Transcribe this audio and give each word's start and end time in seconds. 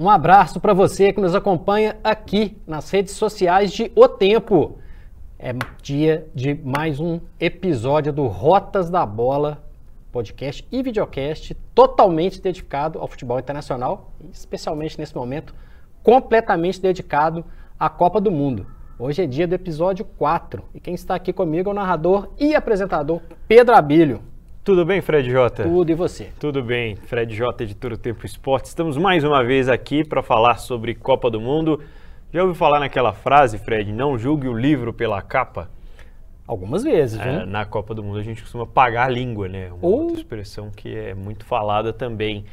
Um 0.00 0.08
abraço 0.08 0.60
para 0.60 0.72
você 0.72 1.12
que 1.12 1.20
nos 1.20 1.34
acompanha 1.34 1.96
aqui 2.04 2.56
nas 2.64 2.88
redes 2.88 3.14
sociais 3.14 3.72
de 3.72 3.90
O 3.96 4.06
Tempo. 4.06 4.78
É 5.36 5.52
dia 5.82 6.28
de 6.32 6.54
mais 6.54 7.00
um 7.00 7.18
episódio 7.40 8.12
do 8.12 8.28
Rotas 8.28 8.88
da 8.88 9.04
Bola, 9.04 9.60
podcast 10.12 10.64
e 10.70 10.84
videocast 10.84 11.52
totalmente 11.74 12.40
dedicado 12.40 13.00
ao 13.00 13.08
futebol 13.08 13.40
internacional, 13.40 14.12
especialmente 14.32 14.96
nesse 14.96 15.16
momento, 15.16 15.52
completamente 16.00 16.80
dedicado 16.80 17.44
à 17.76 17.88
Copa 17.88 18.20
do 18.20 18.30
Mundo. 18.30 18.68
Hoje 19.00 19.24
é 19.24 19.26
dia 19.26 19.48
do 19.48 19.54
episódio 19.56 20.04
4 20.04 20.62
e 20.76 20.78
quem 20.78 20.94
está 20.94 21.16
aqui 21.16 21.32
comigo 21.32 21.70
é 21.70 21.72
o 21.72 21.74
narrador 21.74 22.28
e 22.38 22.54
apresentador 22.54 23.20
Pedro 23.48 23.74
Abílio. 23.74 24.22
Tudo 24.68 24.84
bem, 24.84 25.00
Fred 25.00 25.30
Jota? 25.30 25.62
Tudo 25.62 25.90
e 25.90 25.94
você? 25.94 26.30
Tudo 26.38 26.62
bem, 26.62 26.94
Fred 26.94 27.34
Jota, 27.34 27.62
editor 27.62 27.92
do 27.92 27.96
Tempo 27.96 28.26
Esporte. 28.26 28.66
Estamos 28.66 28.98
mais 28.98 29.24
uma 29.24 29.42
vez 29.42 29.66
aqui 29.66 30.04
para 30.04 30.22
falar 30.22 30.58
sobre 30.58 30.94
Copa 30.94 31.30
do 31.30 31.40
Mundo. 31.40 31.80
Já 32.30 32.42
ouviu 32.42 32.54
falar 32.54 32.78
naquela 32.78 33.14
frase, 33.14 33.56
Fred, 33.56 33.90
não 33.90 34.18
julgue 34.18 34.46
o 34.46 34.52
livro 34.52 34.92
pela 34.92 35.22
capa? 35.22 35.70
Algumas 36.46 36.82
vezes, 36.82 37.18
é, 37.18 37.46
Na 37.46 37.64
Copa 37.64 37.94
do 37.94 38.04
Mundo 38.04 38.18
a 38.18 38.22
gente 38.22 38.42
costuma 38.42 38.66
pagar 38.66 39.06
a 39.06 39.08
língua, 39.08 39.48
né? 39.48 39.72
Uma 39.72 39.78
Ou... 39.80 40.00
outra 40.02 40.18
expressão 40.18 40.70
que 40.70 40.94
é 40.94 41.14
muito 41.14 41.46
falada 41.46 41.90
também. 41.90 42.44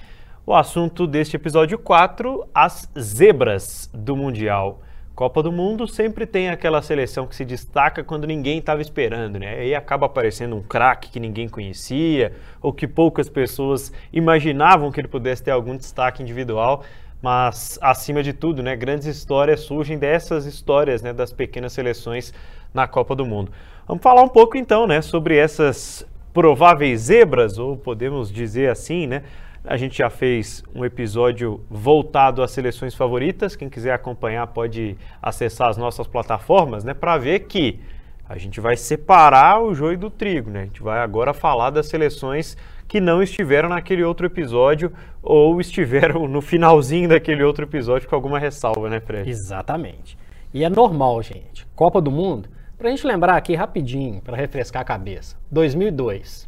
O 0.45 0.53
assunto 0.53 1.05
deste 1.05 1.35
episódio 1.35 1.77
4, 1.77 2.47
as 2.55 2.89
zebras 2.97 3.91
do 3.93 4.15
Mundial. 4.15 4.79
Copa 5.15 5.41
do 5.41 5.49
Mundo 5.49 5.87
sempre 5.87 6.25
tem 6.25 6.49
aquela 6.49 6.81
seleção 6.81 7.25
que 7.25 7.33
se 7.33 7.45
destaca 7.45 8.03
quando 8.03 8.27
ninguém 8.27 8.57
estava 8.59 8.81
esperando, 8.81 9.39
né? 9.39 9.59
Aí 9.59 9.73
acaba 9.73 10.07
aparecendo 10.07 10.57
um 10.57 10.61
craque 10.61 11.09
que 11.09 11.21
ninguém 11.21 11.47
conhecia 11.47 12.33
ou 12.61 12.73
que 12.73 12.85
poucas 12.85 13.29
pessoas 13.29 13.93
imaginavam 14.11 14.91
que 14.91 14.99
ele 14.99 15.07
pudesse 15.07 15.41
ter 15.41 15.51
algum 15.51 15.77
destaque 15.77 16.21
individual, 16.21 16.83
mas 17.21 17.79
acima 17.81 18.21
de 18.21 18.33
tudo, 18.33 18.61
né, 18.61 18.75
grandes 18.75 19.07
histórias 19.07 19.61
surgem 19.61 19.97
dessas 19.97 20.45
histórias, 20.45 21.01
né, 21.01 21.13
das 21.13 21.31
pequenas 21.31 21.71
seleções 21.71 22.33
na 22.73 22.85
Copa 22.85 23.15
do 23.15 23.25
Mundo. 23.25 23.53
Vamos 23.87 24.03
falar 24.03 24.21
um 24.21 24.27
pouco 24.27 24.57
então, 24.57 24.85
né, 24.85 25.01
sobre 25.01 25.37
essas 25.37 26.05
prováveis 26.33 27.03
zebras, 27.03 27.57
ou 27.57 27.77
podemos 27.77 28.29
dizer 28.29 28.69
assim, 28.69 29.07
né? 29.07 29.23
A 29.67 29.77
gente 29.77 29.97
já 29.97 30.09
fez 30.09 30.63
um 30.75 30.85
episódio 30.85 31.59
voltado 31.69 32.43
às 32.43 32.51
seleções 32.51 32.93
favoritas. 32.93 33.55
Quem 33.55 33.67
quiser 33.67 33.93
acompanhar 33.93 34.45
pode 34.47 34.95
acessar 35.21 35.69
as 35.69 35.77
nossas 35.77 36.05
plataformas, 36.05 36.83
né, 36.83 36.93
para 36.93 37.17
ver 37.17 37.41
que 37.41 37.79
a 38.27 38.37
gente 38.37 38.59
vai 38.59 38.75
separar 38.75 39.61
o 39.61 39.73
joio 39.73 39.97
do 39.97 40.09
trigo, 40.09 40.49
né? 40.49 40.61
A 40.61 40.65
gente 40.65 40.81
vai 40.81 40.99
agora 40.99 41.33
falar 41.33 41.69
das 41.69 41.87
seleções 41.87 42.57
que 42.87 42.99
não 42.99 43.21
estiveram 43.21 43.69
naquele 43.69 44.03
outro 44.03 44.25
episódio 44.25 44.91
ou 45.21 45.59
estiveram 45.59 46.27
no 46.27 46.41
finalzinho 46.41 47.09
daquele 47.09 47.43
outro 47.43 47.65
episódio 47.65 48.07
com 48.07 48.15
alguma 48.15 48.39
ressalva, 48.39 48.89
né, 48.89 48.99
Fred? 48.99 49.29
Exatamente. 49.29 50.17
E 50.53 50.63
é 50.63 50.69
normal, 50.69 51.21
gente. 51.21 51.67
Copa 51.75 52.01
do 52.01 52.11
Mundo, 52.11 52.49
para 52.77 52.87
a 52.87 52.91
gente 52.91 53.05
lembrar 53.05 53.35
aqui 53.35 53.55
rapidinho, 53.55 54.21
para 54.21 54.37
refrescar 54.37 54.81
a 54.81 54.85
cabeça. 54.85 55.37
2002, 55.51 56.47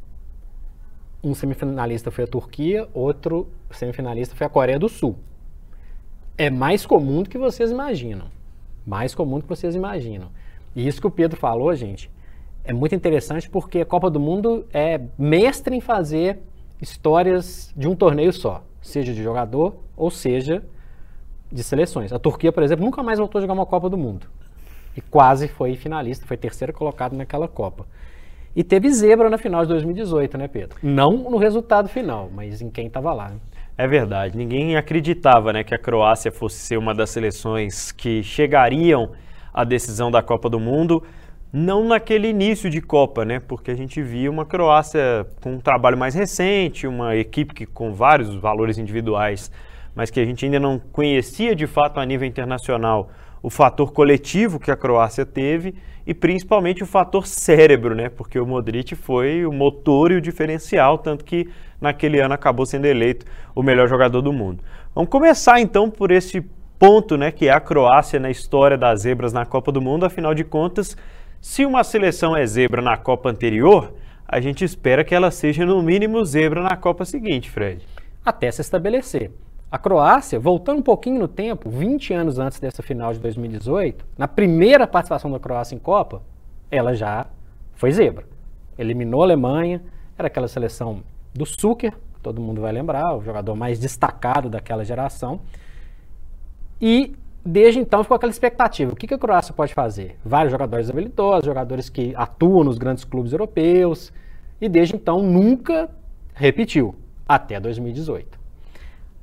um 1.28 1.34
semifinalista 1.34 2.10
foi 2.10 2.24
a 2.24 2.28
Turquia, 2.28 2.88
outro 2.94 3.48
semifinalista 3.72 4.36
foi 4.36 4.48
a 4.48 4.50
Coreia 4.50 4.80
do 4.80 4.88
Sul. 4.88 5.18
É 6.38 6.50
mais 6.50 6.86
comum 6.86 7.24
do 7.24 7.30
que 7.30 7.38
vocês 7.38 7.72
imaginam. 7.72 8.28
Mais 8.86 9.14
comum 9.14 9.38
do 9.38 9.44
que 9.44 9.50
vocês 9.50 9.76
imaginam. 9.76 10.30
E 10.76 10.88
isso 10.88 11.02
que 11.02 11.08
o 11.08 11.12
Pedro 11.12 11.38
falou, 11.38 11.74
gente, 11.76 12.10
é 12.64 12.72
muito 12.72 12.96
interessante 12.96 13.50
porque 13.50 13.82
a 13.82 13.86
Copa 13.86 14.10
do 14.10 14.20
Mundo 14.20 14.66
é 14.74 15.02
mestre 15.18 15.76
em 15.76 15.82
fazer 15.82 16.40
histórias 16.82 17.74
de 17.76 17.88
um 17.88 17.96
torneio 17.96 18.32
só, 18.32 18.64
seja 18.82 19.14
de 19.14 19.24
jogador 19.24 19.78
ou 19.96 20.12
seja 20.12 20.64
de 21.52 21.64
seleções. 21.64 22.14
A 22.14 22.20
Turquia, 22.20 22.52
por 22.52 22.62
exemplo, 22.64 22.86
nunca 22.86 23.02
mais 23.02 23.20
voltou 23.20 23.40
a 23.40 23.42
jogar 23.42 23.54
uma 23.54 23.66
Copa 23.66 23.90
do 23.90 23.98
Mundo. 23.98 24.28
E 24.96 25.02
quase 25.02 25.48
foi 25.48 25.76
finalista, 25.76 26.26
foi 26.26 26.38
terceiro 26.38 26.74
colocado 26.74 27.16
naquela 27.16 27.48
Copa. 27.48 27.86
E 28.58 28.64
teve 28.64 28.90
zebra 28.90 29.30
na 29.30 29.38
final 29.38 29.62
de 29.62 29.68
2018, 29.68 30.36
né, 30.36 30.48
Pedro? 30.48 30.80
Não 30.82 31.12
no 31.30 31.38
resultado 31.38 31.88
final, 31.88 32.28
mas 32.34 32.60
em 32.60 32.72
quem 32.72 32.88
estava 32.88 33.14
lá. 33.14 33.30
Né? 33.30 33.36
É 33.78 33.88
verdade. 33.88 34.36
Ninguém 34.36 34.76
acreditava 34.76 35.54
né, 35.54 35.64
que 35.64 35.76
a 35.76 35.78
Croácia 35.78 36.32
fosse 36.32 36.56
ser 36.56 36.76
uma 36.76 36.92
das 36.92 37.12
seleções 37.12 37.92
que 37.92 38.24
chegariam 38.24 39.12
à 39.54 39.64
decisão 39.64 40.10
da 40.10 40.24
Copa 40.24 40.50
do 40.50 40.60
Mundo. 40.60 41.04
Não 41.54 41.88
naquele 41.88 42.30
início 42.30 42.68
de 42.68 42.82
Copa, 42.82 43.24
né? 43.24 43.40
Porque 43.40 43.70
a 43.70 43.76
gente 43.76 44.02
via 44.02 44.32
uma 44.32 44.44
Croácia 44.44 45.28
com 45.40 45.52
um 45.52 45.60
trabalho 45.60 45.96
mais 45.96 46.16
recente, 46.16 46.88
uma 46.88 47.16
equipe 47.16 47.54
que, 47.54 47.68
com 47.68 47.94
vários 47.94 48.34
valores 48.34 48.80
individuais, 48.80 49.52
mas 49.94 50.10
que 50.10 50.20
a 50.20 50.26
gente 50.26 50.44
ainda 50.46 50.60
não 50.60 50.80
conhecia 50.80 51.56
de 51.56 51.68
fato 51.68 52.00
a 52.00 52.06
nível 52.08 52.28
internacional 52.28 53.12
o 53.44 53.52
fator 53.52 53.92
coletivo 53.92 54.60
que 54.60 54.72
a 54.72 54.76
Croácia 54.76 55.28
teve 55.28 55.76
e 56.08 56.14
principalmente 56.14 56.82
o 56.82 56.86
fator 56.86 57.28
cérebro, 57.28 57.94
né? 57.94 58.08
Porque 58.08 58.40
o 58.40 58.48
Modric 58.48 58.96
foi 58.96 59.46
o 59.46 59.52
motor 59.52 60.10
e 60.10 60.16
o 60.16 60.22
diferencial, 60.22 60.98
tanto 60.98 61.26
que 61.26 61.50
naquele 61.82 62.22
ano 62.22 62.34
acabou 62.34 62.66
sendo 62.66 62.86
eleito 62.86 63.26
o 63.54 63.62
melhor 63.62 63.90
jogador 63.90 64.22
do 64.22 64.32
mundo. 64.32 64.64
Vamos 64.96 65.12
começar 65.12 65.60
então 65.60 65.90
por 65.90 66.10
esse 66.10 66.42
ponto, 66.80 67.18
né, 67.18 67.30
que 67.30 67.48
é 67.48 67.52
a 67.52 67.60
Croácia 67.60 68.22
na 68.22 68.30
história 68.30 68.78
das 68.78 69.02
zebras 69.02 69.34
na 69.34 69.46
Copa 69.46 69.70
do 69.70 69.82
Mundo. 69.82 70.06
Afinal 70.06 70.34
de 70.34 70.46
contas, 70.46 70.96
se 71.42 71.66
uma 71.66 71.84
seleção 71.84 72.38
é 72.38 72.46
zebra 72.46 72.82
na 72.82 72.96
Copa 72.96 73.30
anterior, 73.30 73.94
a 74.26 74.40
gente 74.40 74.64
espera 74.64 75.04
que 75.04 75.14
ela 75.14 75.30
seja 75.30 75.66
no 75.66 75.82
mínimo 75.82 76.24
zebra 76.24 76.64
na 76.64 76.78
Copa 76.78 77.04
seguinte, 77.04 77.52
Fred. 77.52 77.86
Até 78.24 78.50
se 78.50 78.62
estabelecer. 78.62 79.32
A 79.70 79.78
Croácia, 79.78 80.40
voltando 80.40 80.80
um 80.80 80.82
pouquinho 80.82 81.20
no 81.20 81.28
tempo, 81.28 81.70
20 81.70 82.14
anos 82.14 82.40
antes 82.40 82.58
dessa 82.58 82.82
final 82.82 83.12
de 83.12 83.20
2018, 83.20 84.06
na 84.18 84.26
primeira 84.26 84.88
participação 84.88 85.30
da 85.30 85.40
Croácia 85.40 85.76
em 85.76 85.80
Copa, 85.80 86.22
ela 86.72 86.94
já 86.94 87.26
foi 87.74 87.92
zebra. 87.92 88.26
Eliminou 88.80 89.22
a 89.22 89.26
Alemanha, 89.26 89.84
era 90.18 90.28
aquela 90.28 90.48
seleção 90.48 91.04
do 91.34 91.46
Suker, 91.46 91.94
todo 92.24 92.40
mundo 92.40 92.62
vai 92.62 92.72
lembrar, 92.72 93.14
o 93.18 93.22
jogador 93.22 93.56
mais 93.56 93.78
destacado 93.78 94.50
daquela 94.50 94.86
geração. 94.86 95.42
E 96.80 97.14
desde 97.46 97.82
então 97.82 98.04
ficou 98.04 98.16
aquela 98.16 98.32
expectativa: 98.32 98.94
o 98.94 98.96
que 98.96 99.14
a 99.14 99.18
Croácia 99.18 99.54
pode 99.54 99.74
fazer? 99.74 100.18
Vários 100.24 100.52
jogadores 100.54 100.90
habilidosos, 100.90 101.44
jogadores 101.44 101.90
que 101.90 102.14
atuam 102.16 102.64
nos 102.64 102.78
grandes 102.78 103.04
clubes 103.04 103.34
europeus, 103.34 104.14
e 104.62 104.70
desde 104.70 104.96
então 104.96 105.22
nunca 105.22 105.90
repetiu, 106.34 106.96
até 107.28 107.60
2018 107.60 108.47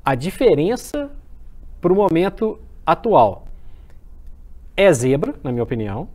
a 0.05 0.15
diferença 0.15 1.11
para 1.81 1.93
o 1.93 1.97
momento 1.97 2.61
atual 2.85 3.47
é 4.77 4.93
zebra, 4.93 5.35
na 5.43 5.51
minha 5.51 5.63
opinião. 5.63 6.09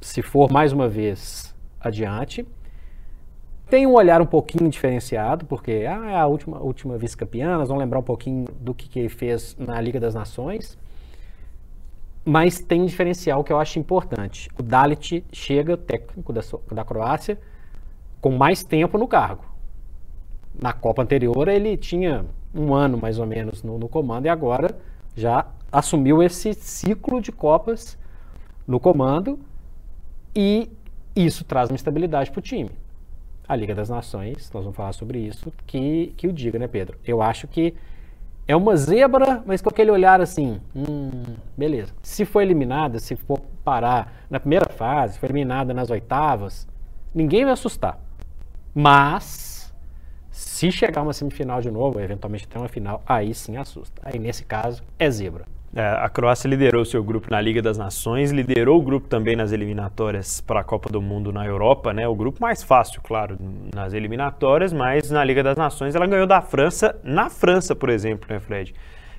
Se 0.00 0.20
for 0.20 0.50
mais 0.50 0.72
uma 0.72 0.88
vez 0.88 1.54
adiante. 1.80 2.46
Tem 3.68 3.86
um 3.86 3.94
olhar 3.94 4.20
um 4.20 4.26
pouquinho 4.26 4.70
diferenciado, 4.70 5.44
porque 5.46 5.84
ah, 5.88 6.10
é 6.10 6.16
a 6.16 6.26
última, 6.26 6.58
última 6.60 6.96
vice-campeã, 6.96 7.58
nós 7.58 7.68
vamos 7.68 7.82
lembrar 7.82 7.98
um 7.98 8.02
pouquinho 8.02 8.46
do 8.60 8.72
que, 8.72 8.88
que 8.88 8.98
ele 8.98 9.08
fez 9.08 9.56
na 9.58 9.80
Liga 9.80 9.98
das 9.98 10.14
Nações. 10.14 10.78
Mas 12.24 12.60
tem 12.60 12.82
um 12.82 12.86
diferencial 12.86 13.42
que 13.42 13.52
eu 13.52 13.58
acho 13.58 13.78
importante. 13.78 14.48
O 14.58 14.62
Dalit 14.62 15.24
chega, 15.32 15.76
técnico 15.76 16.32
da, 16.32 16.42
da 16.72 16.84
Croácia, 16.84 17.38
com 18.20 18.32
mais 18.32 18.62
tempo 18.62 18.98
no 18.98 19.08
cargo. 19.08 19.44
Na 20.60 20.72
Copa 20.72 21.02
anterior 21.02 21.48
ele 21.48 21.76
tinha 21.76 22.24
um 22.56 22.74
ano 22.74 22.98
mais 22.98 23.18
ou 23.18 23.26
menos 23.26 23.62
no, 23.62 23.78
no 23.78 23.88
comando 23.88 24.26
e 24.26 24.28
agora 24.28 24.76
já 25.14 25.46
assumiu 25.70 26.22
esse 26.22 26.54
ciclo 26.54 27.20
de 27.20 27.32
Copas 27.32 27.98
no 28.66 28.80
comando 28.80 29.38
e 30.34 30.70
isso 31.14 31.44
traz 31.44 31.70
uma 31.70 31.76
estabilidade 31.76 32.30
para 32.30 32.38
o 32.38 32.42
time. 32.42 32.70
A 33.48 33.54
Liga 33.54 33.74
das 33.74 33.88
Nações, 33.88 34.50
nós 34.52 34.64
vamos 34.64 34.76
falar 34.76 34.92
sobre 34.92 35.18
isso, 35.18 35.52
que, 35.66 36.12
que 36.16 36.26
o 36.26 36.32
diga, 36.32 36.58
né, 36.58 36.66
Pedro? 36.66 36.98
Eu 37.04 37.22
acho 37.22 37.46
que 37.46 37.74
é 38.48 38.54
uma 38.54 38.76
zebra, 38.76 39.42
mas 39.46 39.62
com 39.62 39.68
aquele 39.68 39.90
olhar 39.90 40.20
assim, 40.20 40.60
hum, 40.74 41.10
beleza. 41.56 41.92
Se 42.02 42.24
for 42.24 42.42
eliminada, 42.42 42.98
se 42.98 43.16
for 43.16 43.40
parar 43.64 44.24
na 44.28 44.38
primeira 44.38 44.68
fase, 44.68 45.18
foi 45.18 45.28
eliminada 45.28 45.72
nas 45.72 45.90
oitavas, 45.90 46.66
ninguém 47.14 47.44
vai 47.44 47.52
assustar. 47.52 47.98
Mas 48.74 49.55
se 50.36 50.70
chegar 50.70 51.00
uma 51.00 51.14
semifinal 51.14 51.62
de 51.62 51.70
novo, 51.70 51.98
eventualmente 51.98 52.46
até 52.48 52.58
uma 52.58 52.68
final, 52.68 53.02
aí 53.06 53.32
sim 53.32 53.56
assusta. 53.56 54.02
Aí 54.04 54.18
nesse 54.18 54.44
caso 54.44 54.82
é 54.98 55.10
zebra. 55.10 55.46
É, 55.74 55.82
a 55.82 56.10
Croácia 56.10 56.46
liderou 56.46 56.84
seu 56.84 57.02
grupo 57.02 57.30
na 57.30 57.40
Liga 57.40 57.62
das 57.62 57.78
Nações, 57.78 58.30
liderou 58.30 58.78
o 58.78 58.82
grupo 58.82 59.08
também 59.08 59.34
nas 59.34 59.50
eliminatórias 59.50 60.42
para 60.42 60.60
a 60.60 60.64
Copa 60.64 60.90
do 60.90 61.00
Mundo 61.00 61.32
na 61.32 61.46
Europa, 61.46 61.94
né? 61.94 62.06
O 62.06 62.14
grupo 62.14 62.40
mais 62.40 62.62
fácil, 62.62 63.00
claro, 63.02 63.38
nas 63.74 63.94
eliminatórias, 63.94 64.74
mas 64.74 65.10
na 65.10 65.24
Liga 65.24 65.42
das 65.42 65.56
Nações 65.56 65.94
ela 65.94 66.06
ganhou 66.06 66.26
da 66.26 66.42
França, 66.42 66.98
na 67.02 67.30
França, 67.30 67.74
por 67.74 67.88
exemplo, 67.88 68.26
né, 68.30 68.38
Fred? 68.38 68.74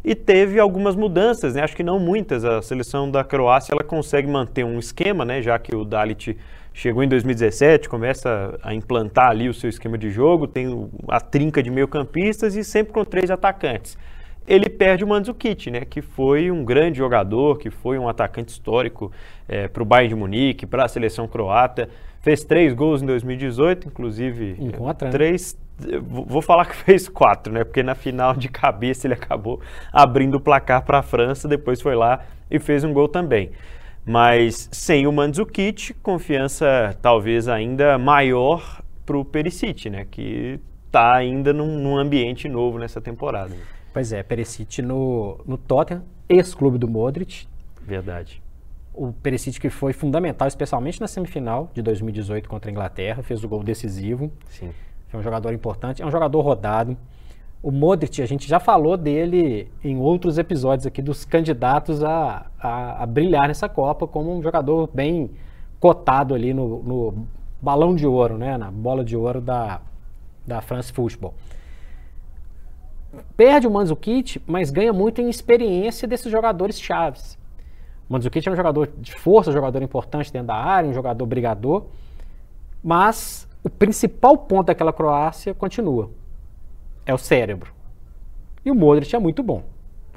E 0.08 0.16
teve 0.16 0.58
algumas 0.58 0.96
mudanças, 0.96 1.56
né? 1.56 1.62
Acho 1.62 1.76
que 1.76 1.84
não 1.84 2.00
muitas. 2.00 2.46
A 2.46 2.62
seleção 2.62 3.12
da 3.12 3.26
Croácia 3.26 3.74
ela 3.74 3.84
consegue 3.84 4.26
manter 4.26 4.64
um 4.64 4.80
esquema, 4.80 5.26
né? 5.26 5.42
Já 5.42 5.60
que 5.60 5.76
o 5.76 5.84
Dalit 5.84 6.38
chegou 6.74 7.04
em 7.04 7.10
2017, 7.10 7.90
começa 7.90 8.58
a 8.64 8.74
implantar 8.74 9.32
ali 9.32 9.50
o 9.50 9.54
seu 9.54 9.70
esquema 9.70 9.98
de 9.98 10.10
jogo, 10.10 10.48
tem 10.48 10.90
a 11.10 11.20
trinca 11.20 11.62
de 11.62 11.70
meio-campistas 11.70 12.56
e 12.56 12.64
sempre 12.64 12.94
com 12.94 13.04
três 13.04 13.30
atacantes. 13.30 13.98
ele 14.48 14.70
perde 14.70 15.04
o 15.04 15.08
Mandzukic, 15.10 15.70
né, 15.70 15.82
que 15.82 16.02
foi 16.02 16.50
um 16.50 16.64
grande 16.64 17.00
jogador, 17.00 17.58
que 17.58 17.70
foi 17.70 18.00
um 18.00 18.08
atacante 18.08 18.50
histórico 18.50 19.12
é, 19.46 19.68
para 19.68 19.84
o 19.84 19.86
Bayern 19.86 20.08
de 20.08 20.16
Munique, 20.16 20.66
para 20.66 20.86
a 20.86 20.88
seleção 20.88 21.28
croata. 21.28 21.90
Fez 22.28 22.44
três 22.44 22.74
gols 22.74 23.02
em 23.02 23.06
2018, 23.06 23.88
inclusive 23.88 24.58
Encontra, 24.60 25.08
né? 25.08 25.12
três. 25.14 25.58
Vou 26.04 26.42
falar 26.42 26.66
que 26.66 26.76
fez 26.84 27.08
quatro, 27.08 27.54
né? 27.54 27.64
Porque 27.64 27.82
na 27.82 27.96
final 27.96 28.36
de 28.36 28.50
cabeça 28.50 29.08
ele 29.08 29.14
acabou 29.14 29.62
abrindo 29.94 30.36
o 30.36 30.40
placar 30.42 30.84
para 30.84 31.00
a 31.00 31.02
França, 31.02 31.48
depois 31.48 31.82
foi 31.82 31.96
lá 31.96 32.26
e 32.52 32.60
fez 32.60 32.84
um 32.84 32.92
gol 32.92 33.08
também. 33.08 33.52
Mas 34.06 34.68
sem 34.74 35.08
o 35.08 35.12
Mandzukic, 35.14 35.94
confiança 36.04 36.98
talvez 37.02 37.48
ainda 37.48 37.98
maior 37.98 38.82
para 39.06 39.18
o 39.18 39.24
Perisic, 39.24 39.90
né? 39.90 40.06
Que 40.12 40.60
está 40.86 41.16
ainda 41.16 41.54
num, 41.54 41.80
num, 41.80 41.98
ambiente 41.98 42.50
novo 42.50 42.78
nessa 42.78 43.00
temporada. 43.00 43.56
Pois 43.94 44.12
é, 44.12 44.22
Perisic 44.22 44.82
no, 44.82 45.40
no 45.48 45.58
Tottenham, 45.58 46.04
ex-clube 46.28 46.78
do 46.78 46.90
Modric. 46.90 47.48
Verdade. 47.82 48.42
O 48.98 49.14
Perisic 49.14 49.60
que 49.60 49.70
foi 49.70 49.94
fundamental, 49.94 50.48
especialmente 50.48 51.00
na 51.00 51.08
semifinal 51.08 51.70
de 51.74 51.84
2018 51.84 52.50
contra 52.50 52.70
a 52.70 52.72
Inglaterra, 52.72 53.22
fez 53.22 53.44
o 53.44 53.48
gol 53.48 53.64
decisivo. 53.64 54.32
Sim. 54.50 54.72
Foi 55.08 55.20
um 55.20 55.24
jogador 55.24 55.54
importante, 55.54 56.02
é 56.02 56.06
um 56.06 56.12
jogador 56.12 56.42
rodado. 56.42 56.98
O 57.62 57.72
Modric, 57.72 58.22
a 58.22 58.26
gente 58.26 58.48
já 58.48 58.60
falou 58.60 58.98
dele 58.98 59.72
em 59.84 59.98
outros 59.98 60.38
episódios 60.38 60.86
aqui, 60.86 61.02
dos 61.02 61.26
candidatos 61.26 62.04
a, 62.04 62.48
a, 62.60 63.04
a 63.04 63.06
brilhar 63.06 63.48
nessa 63.48 63.70
Copa 63.70 64.08
como 64.08 64.36
um 64.36 64.42
jogador 64.42 64.90
bem 64.94 65.32
cotado 65.80 66.34
ali 66.34 66.54
no, 66.54 66.84
no 66.84 67.28
balão 67.62 67.96
de 67.96 68.06
ouro, 68.06 68.38
né, 68.38 68.58
na 68.58 68.72
bola 68.72 69.04
de 69.04 69.16
ouro 69.16 69.42
da, 69.42 69.82
da 70.46 70.62
France 70.62 70.92
Football. 70.92 71.34
Perde 73.36 73.68
o 73.68 73.72
Mandzukic, 73.72 74.42
mas 74.46 74.70
ganha 74.70 74.94
muito 74.94 75.22
em 75.22 75.30
experiência 75.30 76.08
desses 76.08 76.32
jogadores 76.32 76.80
chaves. 76.80 77.38
O 78.10 78.14
Mandzukic 78.14 78.48
é 78.48 78.52
um 78.52 78.56
jogador 78.56 78.90
de 78.98 79.14
força, 79.14 79.50
um 79.50 79.54
jogador 79.54 79.82
importante 79.82 80.32
dentro 80.32 80.48
da 80.48 80.56
área, 80.56 80.90
um 80.90 80.94
jogador 80.94 81.26
brigador, 81.26 81.86
mas 82.84 83.48
o 83.64 83.70
principal 83.70 84.38
ponto 84.38 84.68
daquela 84.68 84.94
Croácia 84.94 85.54
continua. 85.54 86.10
É 87.06 87.14
o 87.14 87.18
cérebro. 87.18 87.74
E 88.64 88.72
o 88.72 88.76
Modric 88.76 89.16
é 89.16 89.20
muito 89.20 89.44
bom. 89.44 89.64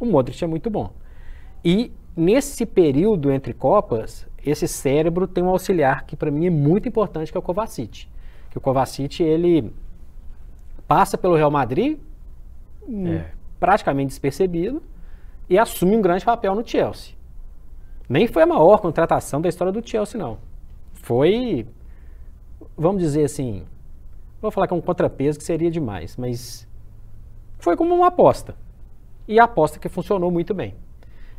O 0.01 0.07
Modric 0.07 0.43
é 0.43 0.47
muito 0.47 0.71
bom. 0.71 0.93
E 1.65 1.93
nesse 2.17 2.65
período 2.65 3.31
entre 3.31 3.53
Copas, 3.53 4.27
esse 4.45 4.67
cérebro 4.67 5.27
tem 5.27 5.43
um 5.43 5.49
auxiliar 5.49 6.05
que 6.05 6.17
para 6.17 6.31
mim 6.31 6.47
é 6.47 6.51
muito 6.51 6.89
importante, 6.89 7.31
que 7.31 7.37
é 7.37 7.41
o 7.41 7.43
Kovacic. 7.43 8.09
Que 8.51 8.59
o 8.59 8.61
Kovacic, 8.61 9.23
ele 9.23 9.73
passa 10.87 11.19
pelo 11.19 11.37
Real 11.37 11.51
Madrid 11.51 11.99
é. 13.07 13.27
praticamente 13.59 14.09
despercebido 14.09 14.83
e 15.49 15.59
assume 15.59 15.97
um 15.97 16.03
grande 16.03 16.25
papel 16.25 16.55
no 16.55 16.67
Chelsea. 16.67 17.19
Nem 18.11 18.27
foi 18.27 18.43
a 18.43 18.47
maior 18.47 18.79
contratação 18.79 19.41
da 19.41 19.49
história 19.49 19.73
do 19.73 19.89
Chelsea, 19.89 20.21
não. 20.21 20.39
Foi, 20.95 21.65
vamos 22.77 23.01
dizer 23.01 23.23
assim, 23.23 23.65
vou 24.43 24.51
falar 24.51 24.67
que 24.67 24.75
é 24.75 24.77
um 24.77 24.81
contrapeso 24.81 25.39
que 25.39 25.45
seria 25.45 25.71
demais, 25.71 26.17
mas 26.17 26.67
foi 27.61 27.77
como 27.77 27.95
uma 27.95 28.09
aposta. 28.09 28.57
E 29.29 29.39
a 29.39 29.45
aposta 29.45 29.79
que 29.79 29.89
funcionou 29.89 30.29
muito 30.29 30.53
bem. 30.53 30.75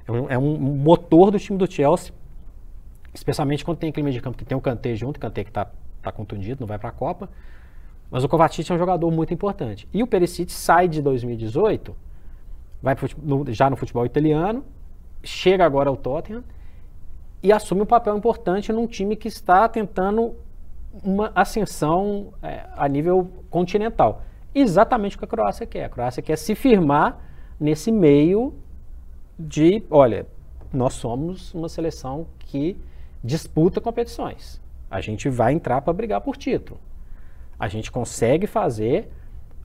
É 0.07 0.11
um, 0.13 0.29
é 0.29 0.37
um 0.37 0.57
motor 0.57 1.29
do 1.29 1.37
time 1.37 1.57
do 1.57 1.69
Chelsea, 1.69 2.13
especialmente 3.13 3.65
quando 3.65 3.77
tem 3.77 3.91
clima 3.91 4.09
de 4.09 4.21
campo 4.21 4.37
que 4.37 4.45
tem 4.45 4.57
o 4.57 4.61
Kanté 4.61 4.95
junto, 4.95 5.17
o 5.17 5.19
Kanté 5.19 5.43
que 5.43 5.49
está 5.49 5.69
tá 6.01 6.09
contundido, 6.09 6.61
não 6.61 6.67
vai 6.67 6.79
para 6.79 6.87
a 6.87 6.93
Copa. 6.93 7.29
Mas 8.09 8.23
o 8.23 8.29
Kovacic 8.29 8.71
é 8.71 8.75
um 8.75 8.77
jogador 8.77 9.11
muito 9.11 9.33
importante. 9.33 9.89
E 9.93 10.01
o 10.01 10.07
Perisic 10.07 10.49
sai 10.49 10.87
de 10.87 11.01
2018, 11.01 11.93
vai 12.81 12.95
no, 13.21 13.51
já 13.51 13.69
no 13.69 13.75
futebol 13.75 14.05
italiano, 14.05 14.63
chega 15.21 15.65
agora 15.65 15.89
ao 15.89 15.97
Tottenham 15.97 16.45
e 17.41 17.51
assume 17.51 17.81
um 17.81 17.85
papel 17.85 18.15
importante 18.17 18.71
num 18.71 18.87
time 18.87 19.15
que 19.15 19.27
está 19.27 19.67
tentando 19.67 20.35
uma 21.03 21.31
ascensão 21.33 22.33
é, 22.41 22.65
a 22.75 22.87
nível 22.87 23.31
continental. 23.49 24.23
Exatamente 24.53 25.15
o 25.15 25.19
que 25.19 25.25
a 25.25 25.27
Croácia 25.27 25.65
quer. 25.65 25.85
A 25.85 25.89
Croácia 25.89 26.21
quer 26.21 26.37
se 26.37 26.53
firmar 26.53 27.19
nesse 27.59 27.91
meio 27.91 28.53
de, 29.39 29.83
olha, 29.89 30.27
nós 30.73 30.93
somos 30.93 31.53
uma 31.53 31.69
seleção 31.69 32.27
que 32.39 32.77
disputa 33.23 33.79
competições. 33.79 34.61
A 34.89 34.99
gente 34.99 35.29
vai 35.29 35.53
entrar 35.53 35.81
para 35.81 35.93
brigar 35.93 36.21
por 36.21 36.35
título 36.35 36.79
a 37.61 37.67
gente 37.67 37.91
consegue 37.91 38.47
fazer 38.47 39.07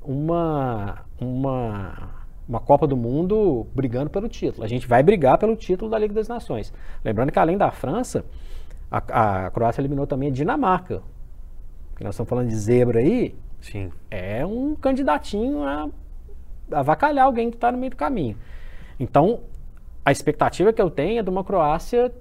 uma, 0.02 1.06
uma, 1.18 2.10
uma 2.48 2.60
Copa 2.60 2.86
do 2.86 2.96
Mundo 2.96 3.66
brigando 3.74 4.08
pelo 4.08 4.28
título. 4.28 4.64
A 4.64 4.68
gente 4.68 4.86
vai 4.86 5.02
brigar 5.02 5.38
pelo 5.38 5.56
título 5.56 5.90
da 5.90 5.98
Liga 5.98 6.14
das 6.14 6.28
Nações. 6.28 6.72
Lembrando 7.04 7.32
que 7.32 7.38
além 7.38 7.58
da 7.58 7.70
França, 7.70 8.24
a, 8.90 9.46
a 9.46 9.50
Croácia 9.50 9.80
eliminou 9.80 10.06
também 10.06 10.28
a 10.28 10.32
Dinamarca. 10.32 11.02
Que 11.96 12.04
nós 12.04 12.14
estamos 12.14 12.28
falando 12.28 12.48
de 12.48 12.56
zebra 12.56 13.00
aí. 13.00 13.34
Sim. 13.60 13.90
É 14.10 14.46
um 14.46 14.74
candidatinho 14.76 15.62
a 15.64 15.88
avacalhar 16.70 17.26
alguém 17.26 17.50
que 17.50 17.56
está 17.56 17.72
no 17.72 17.78
meio 17.78 17.90
do 17.90 17.96
caminho. 17.96 18.36
Então, 18.98 19.40
a 20.04 20.12
expectativa 20.12 20.72
que 20.72 20.80
eu 20.80 20.90
tenho 20.90 21.18
é 21.18 21.22
de 21.22 21.30
uma 21.30 21.42
Croácia 21.42 22.12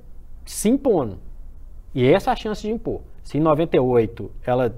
se 0.43 0.69
impondo. 0.69 1.19
E 1.93 2.05
essa 2.05 2.31
é 2.31 2.33
a 2.33 2.35
chance 2.35 2.61
de 2.61 2.71
impor. 2.71 3.01
Se 3.23 3.37
em 3.37 3.41
98 3.41 4.31
ela 4.45 4.75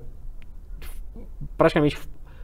praticamente 1.57 1.97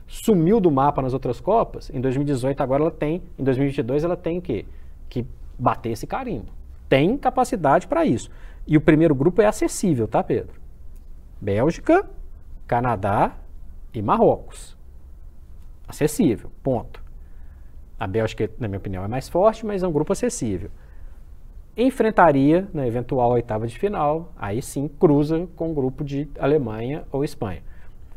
sumiu 0.07 0.59
do 0.59 0.71
mapa 0.71 1.01
nas 1.01 1.13
outras 1.13 1.39
Copas, 1.39 1.89
em 1.89 2.00
2018 2.00 2.61
agora 2.61 2.83
ela 2.83 2.91
tem, 2.91 3.21
em 3.38 3.44
2022 3.44 4.03
ela 4.03 4.17
tem 4.17 4.39
que, 4.39 4.65
que 5.09 5.25
bater 5.57 5.91
esse 5.91 6.05
carimbo. 6.05 6.51
Tem 6.88 7.17
capacidade 7.17 7.88
para 7.88 8.05
isso. 8.05 8.29
E 8.67 8.77
o 8.77 8.81
primeiro 8.81 9.15
grupo 9.15 9.41
é 9.41 9.45
acessível, 9.45 10.07
tá, 10.07 10.23
Pedro? 10.23 10.61
Bélgica, 11.41 12.07
Canadá 12.67 13.35
e 13.94 14.01
Marrocos. 14.01 14.77
Acessível, 15.88 16.51
ponto. 16.61 17.01
A 17.99 18.07
Bélgica, 18.07 18.49
na 18.59 18.67
minha 18.67 18.77
opinião, 18.77 19.03
é 19.03 19.07
mais 19.07 19.27
forte, 19.27 19.65
mas 19.65 19.83
é 19.83 19.88
um 19.88 19.91
grupo 19.91 20.13
acessível. 20.13 20.69
Enfrentaria, 21.75 22.67
na 22.73 22.85
eventual 22.85 23.31
oitava 23.31 23.65
de 23.67 23.77
final, 23.77 24.31
aí 24.38 24.61
sim 24.61 24.88
cruza 24.88 25.47
com 25.56 25.71
o 25.71 25.73
grupo 25.73 26.03
de 26.03 26.29
Alemanha 26.39 27.03
ou 27.11 27.23
Espanha 27.23 27.63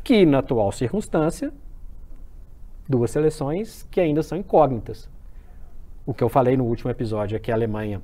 que 0.07 0.25
na 0.25 0.39
atual 0.39 0.71
circunstância, 0.71 1.51
duas 2.87 3.11
seleções 3.11 3.87
que 3.91 3.99
ainda 3.99 4.23
são 4.23 4.37
incógnitas. 4.37 5.09
O 6.05 6.13
que 6.13 6.23
eu 6.23 6.29
falei 6.29 6.55
no 6.55 6.65
último 6.65 6.89
episódio 6.89 7.35
é 7.35 7.39
que 7.39 7.51
a 7.51 7.55
Alemanha 7.55 8.01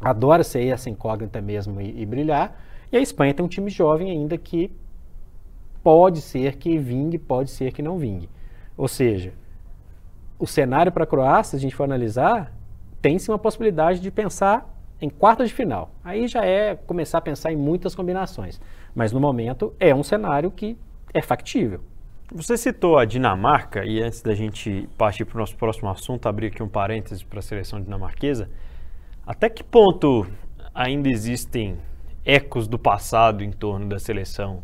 adora 0.00 0.44
ser 0.44 0.66
essa 0.66 0.90
incógnita 0.90 1.40
mesmo 1.40 1.80
e, 1.80 2.02
e 2.02 2.06
brilhar, 2.06 2.60
e 2.92 2.96
a 2.96 3.00
Espanha 3.00 3.34
tem 3.34 3.44
um 3.44 3.48
time 3.48 3.70
jovem 3.70 4.10
ainda 4.10 4.36
que 4.38 4.70
pode 5.82 6.20
ser 6.20 6.56
que 6.56 6.78
vingue, 6.78 7.18
pode 7.18 7.50
ser 7.50 7.72
que 7.72 7.82
não 7.82 7.98
vingue. 7.98 8.28
Ou 8.76 8.88
seja, 8.88 9.32
o 10.38 10.46
cenário 10.46 10.92
para 10.92 11.04
a 11.04 11.06
Croácia, 11.06 11.50
se 11.50 11.56
a 11.56 11.58
gente 11.58 11.74
for 11.74 11.84
analisar, 11.84 12.52
tem-se 13.02 13.30
uma 13.30 13.38
possibilidade 13.38 14.00
de 14.00 14.10
pensar 14.10 14.74
em 15.00 15.08
quartas 15.08 15.48
de 15.48 15.54
final. 15.54 15.90
Aí 16.04 16.26
já 16.26 16.44
é 16.44 16.74
começar 16.74 17.18
a 17.18 17.20
pensar 17.22 17.52
em 17.52 17.56
muitas 17.56 17.94
combinações. 17.94 18.60
Mas 18.94 19.12
no 19.12 19.20
momento 19.20 19.74
é 19.78 19.94
um 19.94 20.02
cenário 20.02 20.50
que 20.50 20.76
é 21.12 21.22
factível. 21.22 21.80
Você 22.30 22.58
citou 22.58 22.98
a 22.98 23.06
Dinamarca, 23.06 23.86
e 23.86 24.02
antes 24.02 24.20
da 24.20 24.34
gente 24.34 24.86
partir 24.98 25.24
para 25.24 25.36
o 25.36 25.40
nosso 25.40 25.56
próximo 25.56 25.88
assunto, 25.88 26.28
abrir 26.28 26.48
aqui 26.48 26.62
um 26.62 26.68
parêntese 26.68 27.24
para 27.24 27.38
a 27.38 27.42
seleção 27.42 27.80
dinamarquesa, 27.80 28.50
até 29.26 29.48
que 29.48 29.64
ponto 29.64 30.26
ainda 30.74 31.08
existem 31.08 31.78
ecos 32.26 32.68
do 32.68 32.78
passado 32.78 33.42
em 33.42 33.50
torno 33.50 33.88
da 33.88 33.98
seleção 33.98 34.62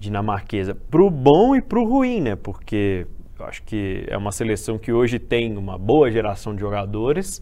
dinamarquesa? 0.00 0.74
Para 0.74 1.00
o 1.00 1.08
bom 1.08 1.54
e 1.54 1.62
para 1.62 1.78
o 1.78 1.88
ruim, 1.88 2.20
né? 2.20 2.34
Porque 2.34 3.06
eu 3.38 3.46
acho 3.46 3.62
que 3.62 4.04
é 4.08 4.16
uma 4.16 4.32
seleção 4.32 4.76
que 4.76 4.92
hoje 4.92 5.20
tem 5.20 5.56
uma 5.56 5.78
boa 5.78 6.10
geração 6.10 6.52
de 6.52 6.62
jogadores, 6.62 7.40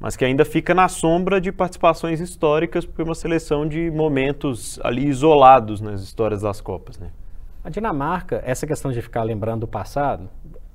mas 0.00 0.16
que 0.16 0.24
ainda 0.24 0.44
fica 0.44 0.74
na 0.74 0.88
sombra 0.88 1.40
de 1.40 1.52
participações 1.52 2.18
históricas, 2.18 2.84
porque 2.84 3.02
é 3.02 3.04
uma 3.04 3.14
seleção 3.14 3.68
de 3.68 3.88
momentos 3.88 4.80
ali 4.82 5.06
isolados 5.06 5.80
nas 5.80 6.02
histórias 6.02 6.42
das 6.42 6.60
Copas, 6.60 6.98
né? 6.98 7.12
A 7.62 7.68
Dinamarca, 7.68 8.42
essa 8.44 8.66
questão 8.66 8.90
de 8.90 9.02
ficar 9.02 9.22
lembrando 9.22 9.60
do 9.60 9.68
passado, 9.68 10.28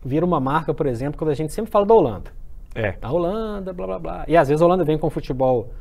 vira 0.04 0.26
uma 0.26 0.40
marca, 0.40 0.74
por 0.74 0.86
exemplo, 0.86 1.18
quando 1.18 1.32
a 1.32 1.34
gente 1.34 1.52
sempre 1.52 1.72
fala 1.72 1.86
da 1.86 1.94
Holanda. 1.94 2.32
É. 2.76 2.96
A 3.02 3.12
Holanda, 3.12 3.74
blá 3.74 3.88
blá 3.88 4.00
blá. 4.00 4.26
E 4.28 4.38
às 4.38 4.50
vezes 4.50 4.62
a 4.62 4.66
Holanda 4.66 4.84
vem 4.84 4.98
com 4.98 5.10
futebol 5.10 5.72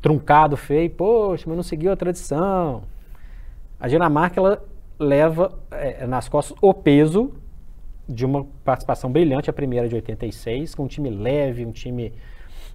truncado, 0.00 0.56
feio, 0.56 0.90
poxa, 0.90 1.44
mas 1.46 1.56
não 1.56 1.62
seguiu 1.62 1.92
a 1.92 1.96
tradição. 1.96 2.82
A 3.78 3.86
Dinamarca, 3.86 4.40
ela 4.40 4.64
leva 4.98 5.56
é, 5.70 6.06
nas 6.06 6.28
costas 6.28 6.56
o 6.60 6.74
peso 6.74 7.32
de 8.08 8.24
uma 8.24 8.44
participação 8.64 9.12
brilhante, 9.12 9.50
a 9.50 9.52
primeira 9.52 9.88
de 9.88 9.94
86, 9.94 10.74
com 10.74 10.84
um 10.84 10.88
time 10.88 11.10
leve, 11.10 11.64
um 11.64 11.70
time 11.70 12.12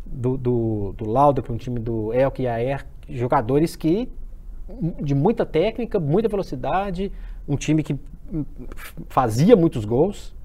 do, 0.06 0.38
do, 0.38 0.94
do 0.96 1.10
Laudrup, 1.10 1.52
um 1.52 1.58
time 1.58 1.80
do 1.80 2.14
Elk 2.14 2.44
e 2.44 2.48
Aer, 2.48 2.86
jogadores 3.10 3.76
que 3.76 4.10
de 5.02 5.14
muita 5.14 5.46
técnica, 5.46 6.00
muita 6.00 6.30
velocidade, 6.30 7.12
um 7.48 7.56
time 7.56 7.84
que 7.84 7.98
fazia 9.08 9.56
muitos 9.56 9.86
gols, 9.86 10.36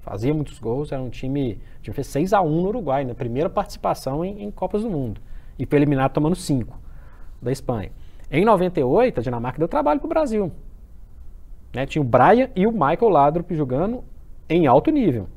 fazia 0.00 0.32
muitos 0.32 0.58
gols, 0.58 0.92
era 0.92 1.02
um 1.02 1.10
time, 1.10 1.60
o 1.78 1.82
time 1.82 1.94
fez 1.94 2.06
6 2.08 2.32
a 2.32 2.40
1 2.40 2.48
no 2.48 2.68
Uruguai, 2.68 3.04
na 3.04 3.14
primeira 3.14 3.50
participação 3.50 4.24
em, 4.24 4.42
em 4.42 4.50
Copas 4.50 4.82
do 4.82 4.90
Mundo. 4.90 5.20
E 5.58 5.66
foi 5.66 5.78
eliminado 5.78 6.12
tomando 6.12 6.36
5 6.36 6.78
da 7.42 7.50
Espanha. 7.50 7.90
Em 8.30 8.44
98, 8.44 9.20
a 9.20 9.22
Dinamarca 9.22 9.58
deu 9.58 9.68
trabalho 9.68 10.00
para 10.00 10.06
o 10.06 10.08
Brasil. 10.08 10.52
Né? 11.72 11.86
Tinha 11.86 12.02
o 12.02 12.04
Brian 12.04 12.50
e 12.54 12.66
o 12.66 12.72
Michael 12.72 13.08
Ladrup 13.08 13.54
jogando 13.54 14.04
em 14.48 14.66
alto 14.66 14.90
nível. 14.90 15.28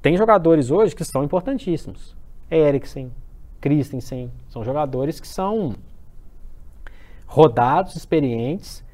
Tem 0.00 0.16
jogadores 0.16 0.70
hoje 0.70 0.94
que 0.94 1.04
são 1.04 1.22
importantíssimos. 1.22 2.16
Eriksen, 2.50 3.12
Christensen, 3.60 4.30
são 4.48 4.64
jogadores 4.64 5.20
que 5.20 5.28
são 5.28 5.74
rodados, 7.26 7.96
experientes. 7.96 8.84